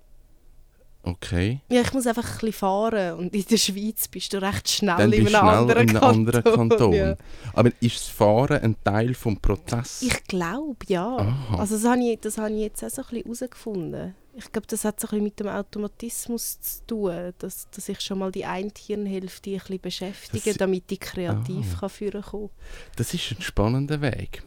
Okay. 1.10 1.60
ja, 1.70 1.80
ich 1.80 1.92
muss 1.92 2.06
einfach 2.06 2.24
ein 2.24 2.32
bisschen 2.38 2.52
fahren 2.52 3.14
und 3.18 3.34
in 3.34 3.44
der 3.44 3.56
Schweiz 3.56 4.08
bist 4.08 4.32
du 4.32 4.42
recht 4.42 4.68
schnell 4.68 4.96
Dann 4.96 5.12
in 5.12 5.20
einem 5.20 5.28
schnell 5.28 5.40
anderen 5.42 5.82
in 5.88 5.96
einem 5.96 6.00
Kanton. 6.00 6.18
anderen 6.36 6.44
Kanton. 6.44 6.92
Ja. 6.92 7.16
Aber 7.54 7.70
ist 7.80 7.96
das 7.96 8.06
Fahren 8.08 8.60
ein 8.62 8.76
Teil 8.84 9.08
des 9.14 9.18
Prozesses? 9.40 10.02
Ich 10.02 10.24
glaube, 10.24 10.76
ja. 10.88 11.16
Aha. 11.16 11.58
Also 11.58 11.76
das 11.76 11.84
habe 11.84 12.00
ich, 12.02 12.18
das 12.20 12.36
habe 12.38 12.50
ich 12.52 12.60
jetzt 12.60 12.84
auch 12.84 12.90
so 12.90 13.02
ein 13.02 13.08
bisschen 13.08 13.24
herausgefunden. 13.24 14.14
Ich 14.34 14.52
glaube, 14.52 14.66
das 14.68 14.84
hat 14.84 15.00
so 15.00 15.06
ein 15.06 15.10
bisschen 15.10 15.24
mit 15.24 15.40
dem 15.40 15.48
Automatismus 15.48 16.60
zu 16.60 16.86
tun, 16.86 17.32
dass, 17.38 17.68
dass 17.70 17.88
ich 17.88 18.00
schon 18.00 18.20
mal 18.20 18.30
die 18.30 18.44
eine 18.44 18.70
Hirnhälfte 18.76 19.50
ein 19.50 19.56
bisschen 19.58 19.80
beschäftige, 19.80 20.50
Das- 20.50 20.58
damit 20.58 20.84
ich 20.92 21.00
kreativ 21.00 21.74
Ah. 21.74 21.80
kann 21.80 21.88
führen 21.90 22.22
kann. 22.22 22.48
Das 22.96 23.14
ist 23.14 23.32
ein 23.32 23.42
spannender 23.42 24.00
Weg. 24.00 24.42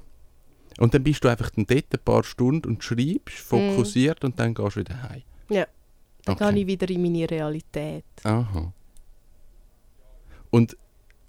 Und 0.80 0.94
dann 0.94 1.04
bist 1.04 1.24
du 1.24 1.28
einfach 1.28 1.50
dann 1.50 1.66
dort 1.68 1.86
ein 1.94 2.00
paar 2.06 2.24
Stunden 2.24 2.70
und 2.70 2.84
schreibst, 2.84 3.38
fokussiert 3.40 4.24
und 4.24 4.40
dann 4.40 4.54
gehst 4.54 4.78
du 4.78 4.80
wieder 4.80 5.04
heim. 5.04 5.24
Ja. 5.50 5.66
Dann 6.26 6.36
Okay. 6.36 6.54
gehe 6.54 6.62
ich 6.62 6.68
wieder 6.68 6.90
in 6.90 7.02
meine 7.02 7.30
Realität. 7.30 8.06
Aha. 8.24 8.72
Und, 10.50 10.78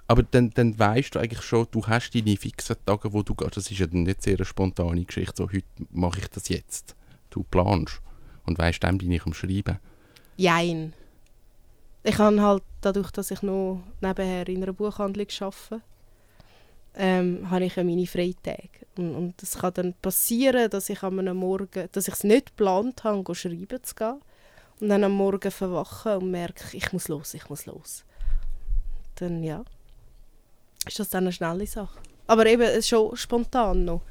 aber 0.09 0.23
dann, 0.25 0.51
dann 0.51 0.79
weißt 0.79 1.15
du 1.15 1.19
eigentlich 1.19 1.43
schon, 1.43 1.67
du 1.71 1.87
hast 1.87 2.11
deine 2.15 2.37
fixen 2.37 2.77
Tage, 2.85 3.13
wo 3.13 3.23
du 3.23 3.35
gehst. 3.35 3.57
Das 3.57 3.71
ist 3.71 3.79
ja 3.79 3.87
dann 3.87 4.03
nicht 4.03 4.23
sehr 4.23 4.37
eine 4.37 4.45
spontane 4.45 5.05
Geschichte, 5.05 5.35
so 5.37 5.45
heute 5.49 5.65
mache 5.91 6.21
ich 6.21 6.29
das 6.29 6.49
jetzt. 6.49 6.97
Du 7.31 7.45
planst 7.45 8.01
und 8.45 8.59
weißt, 8.59 8.83
dann 8.83 8.99
bin 8.99 9.13
ich 9.13 9.25
am 9.25 9.33
Schreiben. 9.33 9.79
Jein. 10.37 10.93
Ich 12.03 12.19
habe 12.19 12.43
halt, 12.43 12.63
dadurch, 12.81 13.11
dass 13.13 13.31
ich 13.31 13.43
noch 13.43 13.81
nebenher 14.01 14.49
in 14.49 14.63
einer 14.63 14.73
Buchhandlung 14.73 15.29
arbeite, 15.41 15.83
ähm, 16.95 17.49
habe 17.51 17.65
ich 17.65 17.77
ja 17.77 17.85
meine 17.85 18.07
Freitage. 18.07 18.71
Und, 18.99 19.15
und 19.15 19.43
es 19.43 19.57
kann 19.59 19.73
dann 19.75 19.95
passieren, 20.03 20.69
dass 20.69 20.91
ich 20.91 21.03
am 21.03 21.19
einem 21.21 21.37
Morgen, 21.37 21.89
dass 21.93 22.09
ich 22.09 22.15
es 22.15 22.25
nicht 22.25 22.47
geplant 22.57 23.05
habe, 23.05 23.35
schreiben 23.35 23.83
zu 23.83 23.95
gehen. 23.95 24.21
Und 24.81 24.89
dann 24.89 25.05
am 25.05 25.13
Morgen 25.13 25.51
verwache 25.51 26.19
und 26.19 26.31
merke, 26.31 26.77
ich 26.77 26.93
muss 26.93 27.09
los, 27.09 27.35
ich 27.35 27.49
muss 27.49 27.67
los. 27.67 28.05
Dann 29.17 29.43
ja, 29.43 29.65
ist 30.87 30.99
das 30.99 31.11
dann 31.11 31.25
eine 31.25 31.33
schnelle 31.33 31.67
Sache. 31.67 31.99
Aber 32.27 32.47
eben 32.47 32.83
schon 32.83 33.17
spontan 33.17 33.85
noch. 33.85 34.03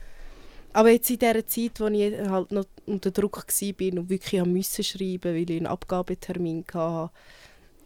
Aber 0.74 0.90
jetzt 0.90 1.10
in 1.10 1.20
dieser 1.20 1.46
Zeit, 1.46 1.80
wo 1.80 1.88
ich 1.88 2.18
halt 2.18 2.52
noch 2.52 2.66
unter 2.86 3.12
Druck 3.12 3.46
war 3.48 4.00
und 4.00 4.10
wirklich 4.10 4.46
müssen 4.46 4.84
schreiben, 4.84 5.36
weil 5.36 5.50
ich 5.50 5.58
einen 5.58 5.68
Abgabetermin 5.68 6.64
hatte, 6.74 7.12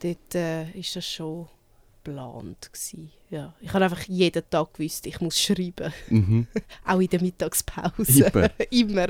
dort 0.02 0.36
äh, 0.36 0.70
ist 0.72 0.96
das 0.96 1.06
schon 1.06 1.48
geplant. 2.06 2.70
Ja. 3.30 3.54
Ich 3.60 3.74
habe 3.74 3.86
einfach 3.86 4.04
jeden 4.04 4.44
Tag 4.50 4.74
gewusst, 4.74 5.06
ich 5.08 5.20
muss 5.20 5.40
schreiben. 5.40 5.92
Mhm. 6.10 6.48
Auch 6.86 7.00
in 7.00 7.10
der 7.10 7.22
Mittagspause. 7.22 8.26
Immer. 8.26 8.50
Immer. 8.70 9.08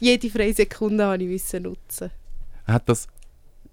Jede 0.00 0.30
freie 0.30 0.54
Sekunde 0.54 1.04
habe 1.04 1.24
ich 1.24 1.52
nutzen. 1.54 2.10
Hat 2.68 2.88
das 2.88 3.08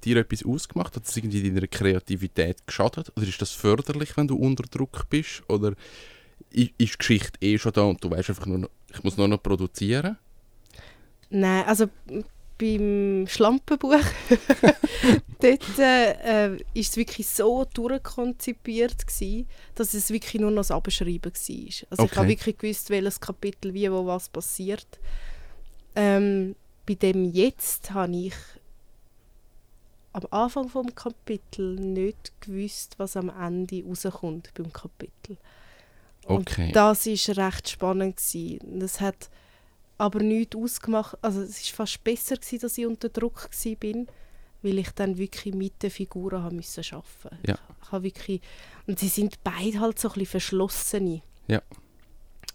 dir 0.04 0.18
etwas 0.18 0.46
ausgemacht? 0.46 0.96
Hat 0.96 1.08
das 1.08 1.18
irgendwie 1.18 1.44
deiner 1.52 1.68
Kreativität 1.68 2.66
geschadet? 2.68 3.12
Oder 3.18 3.28
ist 3.28 3.42
das 3.42 3.52
förderlich, 3.52 4.18
wenn 4.18 4.28
du 4.28 4.38
unter 4.38 4.64
Druck 4.64 5.10
bist? 5.10 5.44
Oder 5.50 5.74
ist 6.52 6.72
die 6.80 6.88
Geschichte 6.98 7.40
eh 7.42 7.58
schon 7.58 7.74
da 7.74 7.84
und 7.84 8.04
du 8.04 8.12
weißt 8.12 8.30
einfach 8.30 8.46
nur 8.48 8.60
noch, 8.60 8.70
ich 8.94 9.04
muss 9.04 9.18
nur 9.18 9.28
noch 9.28 9.44
produzieren? 9.44 10.18
Nein, 11.30 11.66
also 11.66 11.88
beim 12.58 13.26
Schlampenbuch, 13.28 14.00
dort 15.42 15.80
äh, 15.80 16.56
ist 16.74 16.92
es 16.92 16.98
wirklich 16.98 17.28
so 17.28 17.66
durchkonzipiert 17.74 19.06
gewesen, 19.08 19.48
dass 19.76 19.94
es 19.94 20.10
wirklich 20.10 20.42
nur 20.42 20.52
noch 20.52 20.62
das 20.62 20.72
Abschreiben 20.72 21.34
war. 21.34 21.88
Also 21.90 22.06
ich 22.06 22.12
Okay. 22.12 22.16
habe 22.18 22.30
wirklich 22.30 22.58
gewusst, 22.58 22.90
welches 22.90 23.20
Kapitel 23.20 23.74
wie 23.74 23.92
wo 23.92 24.06
was 24.06 24.30
passiert. 24.30 24.88
Ähm, 25.96 26.56
bei 26.86 26.96
dem 26.96 27.26
jetzt 27.26 27.92
habe 27.92 28.16
ich 28.16 28.34
am 30.16 30.28
Anfang 30.32 30.70
vom 30.70 30.96
Kapitel 30.96 31.76
nicht 31.76 32.32
gewusst, 32.42 32.98
was 32.98 33.18
am 33.18 33.30
Ende 33.30 33.84
rauskommt 33.84 34.54
beim 34.54 34.72
Kapitel. 34.72 35.38
Und 36.26 36.50
Okay. 36.50 36.72
das 36.72 37.06
ist 37.06 37.30
recht 37.38 37.70
spannend 37.70 38.18
gewesen. 38.18 38.80
Das 38.80 39.02
hat 39.02 39.30
aber 39.98 40.20
nichts 40.24 40.56
ausgemacht. 40.56 41.18
Also 41.22 41.42
es 41.42 41.70
war 41.72 41.86
fast 41.86 42.04
besser, 42.04 42.36
gewesen, 42.38 42.60
dass 42.60 42.78
ich 42.78 42.86
unter 42.86 43.10
Druck 43.10 43.50
war, 43.52 44.06
weil 44.62 44.80
ich 44.80 44.90
dann 44.92 45.18
wirklich 45.18 45.54
mit 45.54 45.84
den 45.84 45.92
Figuren 45.92 46.42
haben 46.44 46.56
müssen 46.56 46.84
arbeiten 46.92 47.38
Ja. 47.46 47.58
Ich 47.84 47.92
habe 47.92 48.04
wirklich, 48.04 48.42
und 48.88 48.98
sie 49.00 49.10
sind 49.10 49.44
beide 49.44 49.80
halt 49.82 50.00
so 50.00 50.08
ein 50.08 50.14
bisschen 50.14 50.28
verschlossene. 50.28 51.22
Ja. 51.48 51.62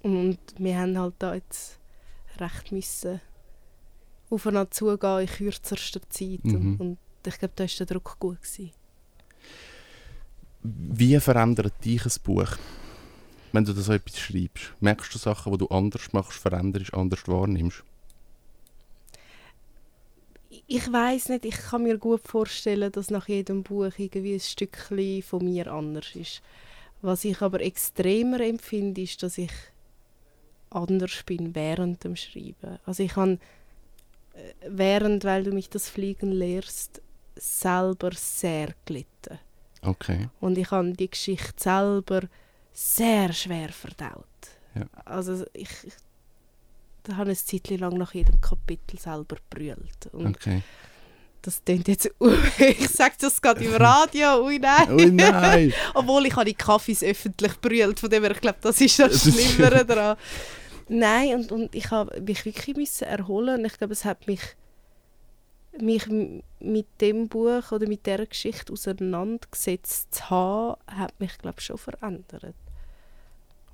Und 0.02 0.38
wir 0.56 0.78
haben 0.78 0.98
halt 0.98 1.14
da 1.18 1.34
jetzt 1.34 1.78
recht 2.38 2.72
müssen 2.72 3.20
aufeinander 4.30 4.70
zugehen 4.70 5.20
in 5.20 5.26
kürzester 5.26 6.00
Zeit. 6.08 6.44
Mhm. 6.44 6.54
Und, 6.54 6.80
und 6.80 6.98
ich 7.28 7.38
glaube, 7.38 7.54
da 7.56 7.64
war 7.64 7.70
der 7.78 7.86
Druck 7.86 8.16
gut. 8.18 8.42
Gewesen. 8.42 8.72
Wie 10.62 11.18
verändert 11.20 11.84
dich 11.84 12.04
ein 12.04 12.12
Buch, 12.22 12.56
wenn 13.52 13.64
du 13.64 13.72
da 13.72 13.80
so 13.80 13.92
etwas 13.92 14.18
schreibst? 14.18 14.74
Merkst 14.80 15.14
du 15.14 15.18
Sachen, 15.18 15.52
die 15.52 15.58
du 15.58 15.68
anders 15.68 16.12
machst, 16.12 16.38
veränderst, 16.38 16.92
anders 16.92 17.26
wahrnimmst? 17.26 17.82
Ich 20.66 20.92
weiß 20.92 21.30
nicht, 21.30 21.44
ich 21.46 21.56
kann 21.56 21.84
mir 21.84 21.98
gut 21.98 22.20
vorstellen, 22.22 22.92
dass 22.92 23.10
nach 23.10 23.28
jedem 23.28 23.62
Buch 23.62 23.90
irgendwie 23.96 24.34
ein 24.34 24.40
Stückchen 24.40 25.22
von 25.22 25.44
mir 25.44 25.72
anders 25.72 26.14
ist. 26.14 26.42
Was 27.02 27.24
ich 27.24 27.40
aber 27.40 27.60
extremer 27.60 28.40
empfinde, 28.40 29.00
ist, 29.00 29.22
dass 29.22 29.38
ich 29.38 29.52
anders 30.68 31.22
bin 31.24 31.54
während 31.54 32.04
dem 32.04 32.16
Schreiben. 32.16 32.78
Also 32.84 33.02
ich 33.02 33.12
kann 33.12 33.40
äh, 34.34 34.52
während, 34.68 35.24
weil 35.24 35.44
du 35.44 35.52
mich 35.52 35.70
das 35.70 35.88
Fliegen 35.88 36.30
lehrst, 36.30 37.00
selber 37.40 38.10
sehr 38.12 38.74
gelitten. 38.84 39.38
Okay. 39.82 40.28
Und 40.40 40.58
ich 40.58 40.70
habe 40.70 40.92
die 40.92 41.10
Geschichte 41.10 41.54
selber 41.56 42.22
sehr 42.72 43.32
schwer 43.32 43.70
verdaut. 43.70 44.26
Ja. 44.74 44.84
Also 45.04 45.44
ich, 45.52 45.70
ich 45.84 45.94
da 47.02 47.16
habe 47.16 47.30
eine 47.30 47.36
Zeit 47.36 47.70
lang 47.70 47.96
nach 47.96 48.12
jedem 48.14 48.40
Kapitel 48.40 48.98
selber 48.98 49.36
brüllt. 49.48 50.06
Und 50.12 50.36
Okay. 50.36 50.62
das 51.42 51.64
klingt 51.64 51.88
jetzt... 51.88 52.10
ich 52.58 52.88
sage 52.88 53.14
das 53.18 53.40
gerade 53.40 53.64
im 53.64 53.74
Radio, 53.74 54.44
ui 54.44 54.58
nein. 54.58 54.92
Oh 54.92 54.96
nein! 55.10 55.72
Obwohl 55.94 56.26
ich 56.26 56.36
habe 56.36 56.44
die 56.44 56.54
Kaffees 56.54 57.02
öffentlich 57.02 57.58
brüllt, 57.60 58.00
von 58.00 58.10
dem 58.10 58.22
her, 58.22 58.32
ich 58.32 58.40
glaube, 58.40 58.58
das 58.60 58.80
ist 58.80 58.98
das 58.98 59.22
Schlimmere 59.22 59.84
daran. 59.86 60.16
Nein, 60.88 61.36
und, 61.36 61.52
und 61.52 61.74
ich 61.74 61.90
habe 61.90 62.20
mich 62.20 62.44
wirklich 62.44 62.76
müssen 62.76 63.04
erholen 63.04 63.60
und 63.60 63.64
ich 63.64 63.78
glaube, 63.78 63.94
es 63.94 64.04
hat 64.04 64.26
mich, 64.26 64.42
mich 65.80 66.06
mit 66.60 66.86
dem 67.00 67.28
Buch 67.28 67.72
oder 67.72 67.88
mit 67.88 68.06
der 68.06 68.26
Geschichte 68.26 68.72
auseinandergesetzt 68.72 70.14
zu 70.14 70.30
haben, 70.30 70.80
hat 70.86 71.18
mich, 71.18 71.36
glaube 71.38 71.60
schon 71.60 71.78
verändert. 71.78 72.54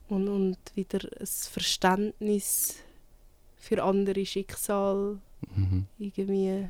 Und, 0.09 0.29
und 0.29 0.59
wieder 0.75 1.01
ein 1.18 1.27
Verständnis 1.27 2.77
für 3.57 3.83
andere 3.83 4.25
Schicksale 4.25 5.18
Mhm. 5.55 5.87
irgendwie 5.99 6.68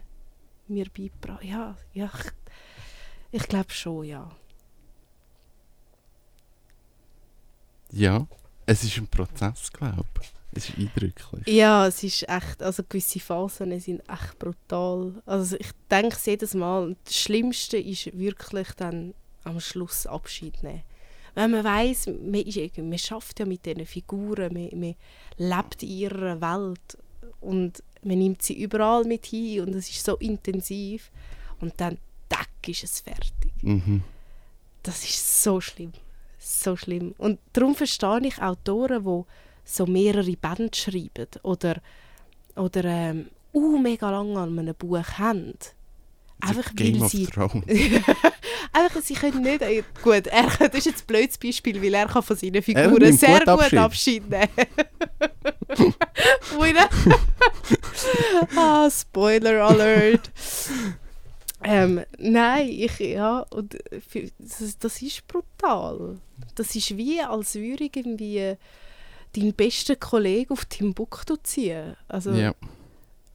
mir 0.69 0.87
beigebracht. 0.91 1.45
Ja, 1.45 1.77
ja 1.93 2.11
ich, 3.33 3.41
ich 3.43 3.49
glaube 3.49 3.71
schon, 3.71 4.05
ja. 4.05 4.31
Ja, 7.91 8.27
es 8.67 8.83
ist 8.85 8.97
ein 8.99 9.07
Prozess, 9.07 9.73
glaube 9.73 10.05
ich. 10.21 10.36
Es 10.57 10.69
ist 10.71 10.79
eindrücklich. 10.79 11.47
Ja, 11.47 11.87
es 11.87 12.03
ist 12.03 12.29
echt, 12.29 12.63
also 12.63 12.83
gewisse 12.89 13.21
Phasen 13.21 13.79
sind 13.79 14.01
echt 14.09 14.39
brutal. 14.39 15.15
Also 15.27 15.57
ich 15.59 15.71
denke 15.91 16.17
es 16.17 16.27
jedes 16.27 16.55
Mal, 16.55 16.97
das 17.05 17.15
Schlimmste 17.15 17.77
ist 17.79 18.17
wirklich 18.17 18.69
dann 18.73 19.15
am 19.45 19.61
Schluss 19.61 20.07
Abschied 20.07 20.63
nehmen. 20.63 20.83
Wenn 21.35 21.51
man 21.51 21.65
weiss, 21.65 22.07
man, 22.07 22.35
ist, 22.35 22.79
man 22.79 22.99
schafft 22.99 23.39
ja 23.41 23.47
mit 23.47 23.67
diesen 23.67 23.85
Figuren, 23.85 24.55
man, 24.55 24.81
man 24.81 24.95
lebt 25.37 25.83
in 25.83 25.91
ihrer 25.91 26.41
Welt 26.41 26.99
und 27.41 27.83
man 28.03 28.19
nimmt 28.19 28.43
sie 28.43 28.61
überall 28.63 29.05
mit 29.05 29.27
hin 29.27 29.61
und 29.61 29.75
es 29.75 29.91
ist 29.91 30.05
so 30.05 30.17
intensiv 30.17 31.11
und 31.61 31.75
dann 31.79 31.99
tack 32.29 32.49
ist 32.67 32.85
es 32.85 33.01
fertig. 33.01 33.53
Mhm. 33.63 34.03
Das 34.83 35.05
ist 35.05 35.43
so 35.43 35.61
schlimm. 35.61 35.93
So 36.39 36.77
schlimm. 36.77 37.15
Und 37.19 37.41
darum 37.53 37.75
verstehe 37.75 38.21
ich 38.27 38.41
Autoren, 38.41 39.05
die 39.05 39.25
so 39.67 39.85
mehrere 39.85 40.37
Bände 40.37 40.75
schreiben 40.75 41.29
oder, 41.43 41.83
oder 42.55 42.85
ähm, 42.85 43.27
uh, 43.53 43.79
mega 43.79 44.11
lange 44.11 44.39
an 44.39 44.59
einem 44.59 44.75
Buch 44.75 45.03
haben. 45.19 45.55
Einfach 46.41 46.75
Game 46.75 47.01
weil 47.01 47.09
sie... 47.09 47.27
Einfach, 48.73 49.01
sie 49.03 49.15
können 49.15 49.43
nicht... 49.43 49.61
Gut, 50.03 50.27
er, 50.27 50.47
das 50.59 50.75
ist 50.75 50.87
jetzt 50.87 51.03
ein 51.03 51.07
blödes 51.07 51.39
Beispiel, 51.39 51.83
weil 51.83 51.95
er 51.95 52.07
kann 52.07 52.23
von 52.23 52.37
seinen 52.37 52.63
Figuren 52.63 53.13
sehr 53.17 53.41
gut 53.41 53.49
Abschied. 53.49 53.79
Abschied, 53.79 54.31
nehmen. 54.31 54.49
Ne? 56.59 56.89
ah, 58.57 58.91
Spoiler 58.91 59.65
Alert. 59.65 60.31
ähm, 61.63 62.03
nein, 62.19 62.69
ich, 62.69 62.99
ja, 62.99 63.41
und 63.51 63.77
das, 64.39 64.79
das 64.79 65.03
ist 65.03 65.27
brutal. 65.27 66.19
Das 66.55 66.75
ist 66.75 66.97
wie, 66.97 67.21
als 67.21 67.55
würde 67.55 67.85
irgendwie 67.85 68.57
dein 69.37 69.53
bester 69.53 69.97
Kollege 69.97 70.53
auf 70.53 70.65
Timbuktu 70.65 71.37
ziehen. 71.43 71.95
Also, 72.09 72.33
Ja. 72.33 72.55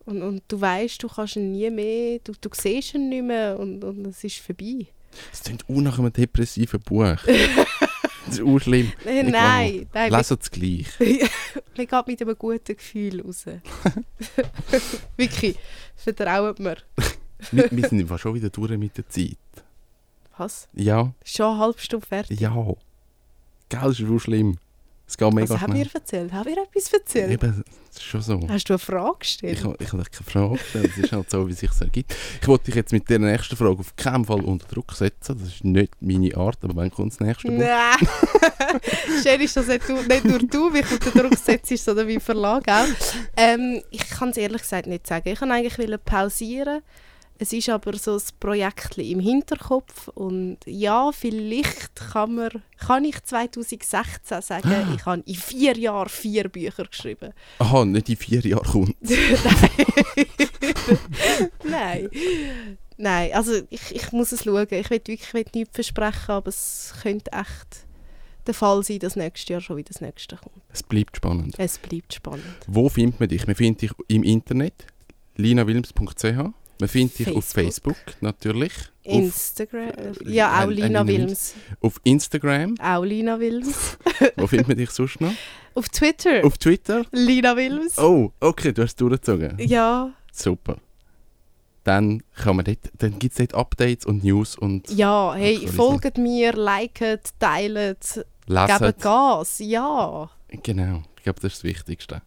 und, 0.05 0.21
und 0.21 0.43
du 0.47 0.59
weißt, 0.59 1.01
du 1.03 1.07
kannst 1.07 1.35
ihn 1.35 1.51
nie 1.51 1.69
mehr, 1.69 2.19
du, 2.23 2.33
du 2.39 2.49
siehst 2.53 2.93
ihn 2.95 3.09
nicht 3.09 3.23
mehr 3.23 3.59
und, 3.59 3.83
und 3.83 4.05
es 4.07 4.23
ist 4.23 4.37
vorbei. 4.37 4.87
Es 5.31 5.43
klingt 5.43 5.63
auch 5.69 5.81
nach 5.81 5.99
einem 5.99 6.11
depressiven 6.13 6.79
Buch. 6.79 7.17
das 8.25 8.37
ist 8.37 8.41
auch 8.41 8.59
schlimm. 8.59 8.91
Äh, 9.05 9.21
Ich 9.25 9.31
nein, 9.31 9.87
nein, 9.93 10.11
Lesen 10.11 10.37
es 10.39 10.49
gleich. 10.51 10.87
man 11.77 11.87
geht 11.87 12.07
mit 12.07 12.21
einem 12.21 12.37
guten 12.37 12.75
Gefühl 12.77 13.21
raus. 13.21 13.45
Wirklich, 15.17 15.57
vertraut 15.95 16.59
mir. 16.59 16.77
wir, 17.51 17.67
wir 17.71 17.87
sind 17.89 18.19
schon 18.19 18.35
wieder 18.35 18.49
durch 18.49 18.77
mit 18.77 18.97
der 18.97 19.07
Zeit. 19.09 19.37
Was? 20.37 20.67
Ja, 20.73 21.13
Schon 21.23 21.45
eine 21.47 21.59
halbe 21.59 21.79
Stunde 21.79 22.05
fertig? 22.07 22.39
ja. 22.39 22.53
Gell, 23.69 23.79
das 23.81 23.99
ist 23.99 24.09
auch 24.09 24.19
schlimm. 24.19 24.57
Es 25.11 25.17
geht 25.17 25.33
mega 25.33 25.49
Was 25.49 25.59
haben 25.59 25.73
wir 25.73 25.87
erzählt? 25.93 26.31
Haben 26.31 26.45
wir 26.45 26.63
etwas 26.63 26.93
erzählt? 26.93 27.31
Eben, 27.31 27.65
das 27.89 27.97
ist 27.97 28.03
schon 28.03 28.21
so. 28.21 28.39
Hast 28.47 28.69
du 28.69 28.73
eine 28.73 28.79
Frage 28.79 29.17
gestellt? 29.19 29.57
Ich, 29.57 29.59
ich 29.59 29.91
habe 29.91 30.05
keine 30.05 30.05
Frage 30.25 30.53
gestellt, 30.53 30.89
es 30.89 31.03
ist 31.03 31.11
halt 31.11 31.29
so, 31.29 31.45
wie 31.45 31.51
es 31.51 31.59
sich 31.59 31.69
ergibt. 31.81 32.15
Ich 32.41 32.47
wollte 32.47 32.63
dich 32.65 32.75
jetzt 32.75 32.93
mit 32.93 33.09
der 33.09 33.19
nächsten 33.19 33.57
Frage 33.57 33.77
auf 33.77 33.93
keinen 33.97 34.23
Fall 34.23 34.39
unter 34.39 34.65
Druck 34.67 34.93
setzen. 34.93 35.37
Das 35.37 35.49
ist 35.49 35.65
nicht 35.65 35.91
meine 35.99 36.33
Art, 36.37 36.59
aber 36.61 36.77
wann 36.77 36.89
kommt 36.91 37.11
das 37.11 37.19
nächste 37.19 37.49
Buch? 37.49 37.57
Nein. 37.57 38.79
Schön 39.21 39.41
ist, 39.41 39.57
dass 39.57 39.67
nicht, 39.67 39.89
du, 39.89 39.95
nicht 39.95 40.23
nur 40.23 40.39
du 40.39 40.69
mich 40.69 40.89
unter 40.89 41.11
Druck 41.11 41.37
setzt, 41.37 41.77
sondern 41.83 42.07
mein 42.07 42.21
Verlag 42.21 42.65
auch. 42.69 42.87
Ähm, 43.35 43.83
ich 43.89 44.09
kann 44.09 44.29
es 44.29 44.37
ehrlich 44.37 44.61
gesagt 44.61 44.87
nicht 44.87 45.05
sagen. 45.05 45.27
Ich 45.27 45.41
wollte 45.41 45.53
eigentlich 45.53 45.77
wollen 45.77 45.99
pausieren. 46.05 46.83
Es 47.41 47.51
ist 47.53 47.69
aber 47.69 47.97
so 47.97 48.13
ein 48.13 48.21
Projekt 48.39 48.99
im 48.99 49.19
Hinterkopf. 49.19 50.09
Und 50.09 50.59
ja, 50.67 51.11
vielleicht 51.11 51.95
kann, 51.95 52.35
man, 52.35 52.49
kann 52.77 53.03
ich 53.03 53.23
2016 53.23 54.43
sagen, 54.43 54.93
ich 54.95 55.03
habe 55.07 55.23
in 55.25 55.33
vier 55.33 55.75
Jahren 55.75 56.07
vier 56.07 56.49
Bücher 56.49 56.85
geschrieben. 56.85 57.33
Aha, 57.57 57.83
nicht 57.83 58.09
in 58.09 58.17
vier 58.17 58.41
Jahren 58.41 58.63
kommt. 58.63 58.95
Nein. 61.63 62.11
Nein, 62.97 63.33
also 63.33 63.53
ich, 63.71 63.95
ich 63.95 64.11
muss 64.11 64.31
es 64.33 64.43
schauen. 64.43 64.67
Ich 64.69 64.91
will 64.91 64.99
wirklich 64.99 65.21
ich 65.21 65.33
will 65.33 65.45
nichts 65.55 65.73
versprechen, 65.73 66.29
aber 66.29 66.49
es 66.49 66.93
könnte 67.01 67.31
echt 67.31 67.87
der 68.45 68.53
Fall 68.53 68.83
sein, 68.83 68.99
dass 68.99 69.15
nächstes 69.15 69.49
Jahr 69.49 69.61
schon 69.61 69.77
wieder 69.77 69.89
das 69.91 69.99
nächste 69.99 70.35
kommt. 70.35 70.61
Es 70.71 70.83
bleibt 70.83 71.17
spannend. 71.17 71.55
Es 71.57 71.79
bleibt 71.79 72.13
spannend. 72.13 72.45
Wo 72.67 72.87
findet 72.87 73.19
man 73.19 73.29
dich? 73.29 73.47
Man 73.47 73.55
findet 73.55 73.81
dich 73.81 73.91
im 74.09 74.21
Internet, 74.21 74.85
linawilms.ch. 75.37 76.60
Man 76.81 76.89
findet 76.89 77.19
dich 77.19 77.35
auf 77.35 77.45
Facebook. 77.45 77.95
Natürlich. 78.21 78.73
Auf, 79.05 79.13
Instagram. 79.13 79.91
Ja, 80.25 80.49
auch 80.57 80.61
Ein- 80.61 80.69
Lina 80.71 81.05
Wilms. 81.05 81.53
auf 81.79 82.01
Instagram. 82.03 82.75
Auch 82.81 83.03
Lina 83.03 83.39
Wilms. 83.39 83.99
Wo 84.35 84.47
findet 84.47 84.67
man 84.67 84.77
dich 84.77 84.89
sonst 84.89 85.21
noch? 85.21 85.31
Auf 85.75 85.89
Twitter. 85.89 86.43
Auf 86.43 86.57
Twitter? 86.57 87.05
Lina 87.11 87.55
Wilms. 87.55 87.99
Oh, 87.99 88.31
okay, 88.39 88.73
du 88.73 88.81
hast 88.81 88.89
es 88.89 88.95
durchgezogen. 88.95 89.57
Ja, 89.59 90.11
Super. 90.31 90.77
Dann, 91.83 92.23
kann 92.35 92.55
man 92.55 92.65
dort, 92.65 92.79
dann 92.97 93.19
gibt 93.19 93.33
es 93.33 93.37
dort 93.37 93.53
Updates 93.53 94.07
und 94.07 94.23
News 94.23 94.55
und 94.55 94.89
ja, 94.89 95.35
hey, 95.35 95.67
folgt 95.67 96.17
mir, 96.17 96.53
liket, 96.53 97.29
teilt, 97.37 98.25
gebt 98.47 99.01
Gas. 99.01 99.59
Ja. 99.59 100.31
Genau, 100.63 101.03
ich 101.17 101.23
glaube, 101.23 101.39
das 101.41 101.53
ist 101.53 101.57
das 101.59 101.63
Wichtigste. 101.63 102.21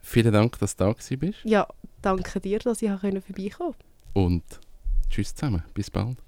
Vielen 0.00 0.32
Dank, 0.32 0.56
dass 0.60 0.76
du 0.76 0.84
da 0.84 1.16
bist 1.18 1.38
Ja, 1.42 1.66
danke 2.02 2.40
dir, 2.40 2.58
dass 2.58 2.82
ich 2.82 2.88
vorbeikommen 2.90 3.52
konnte. 3.56 3.74
und 4.14 4.42
tschüss 5.10 5.34
zusammen. 5.34 5.62
Bis 5.74 5.90
bald. 5.90 6.25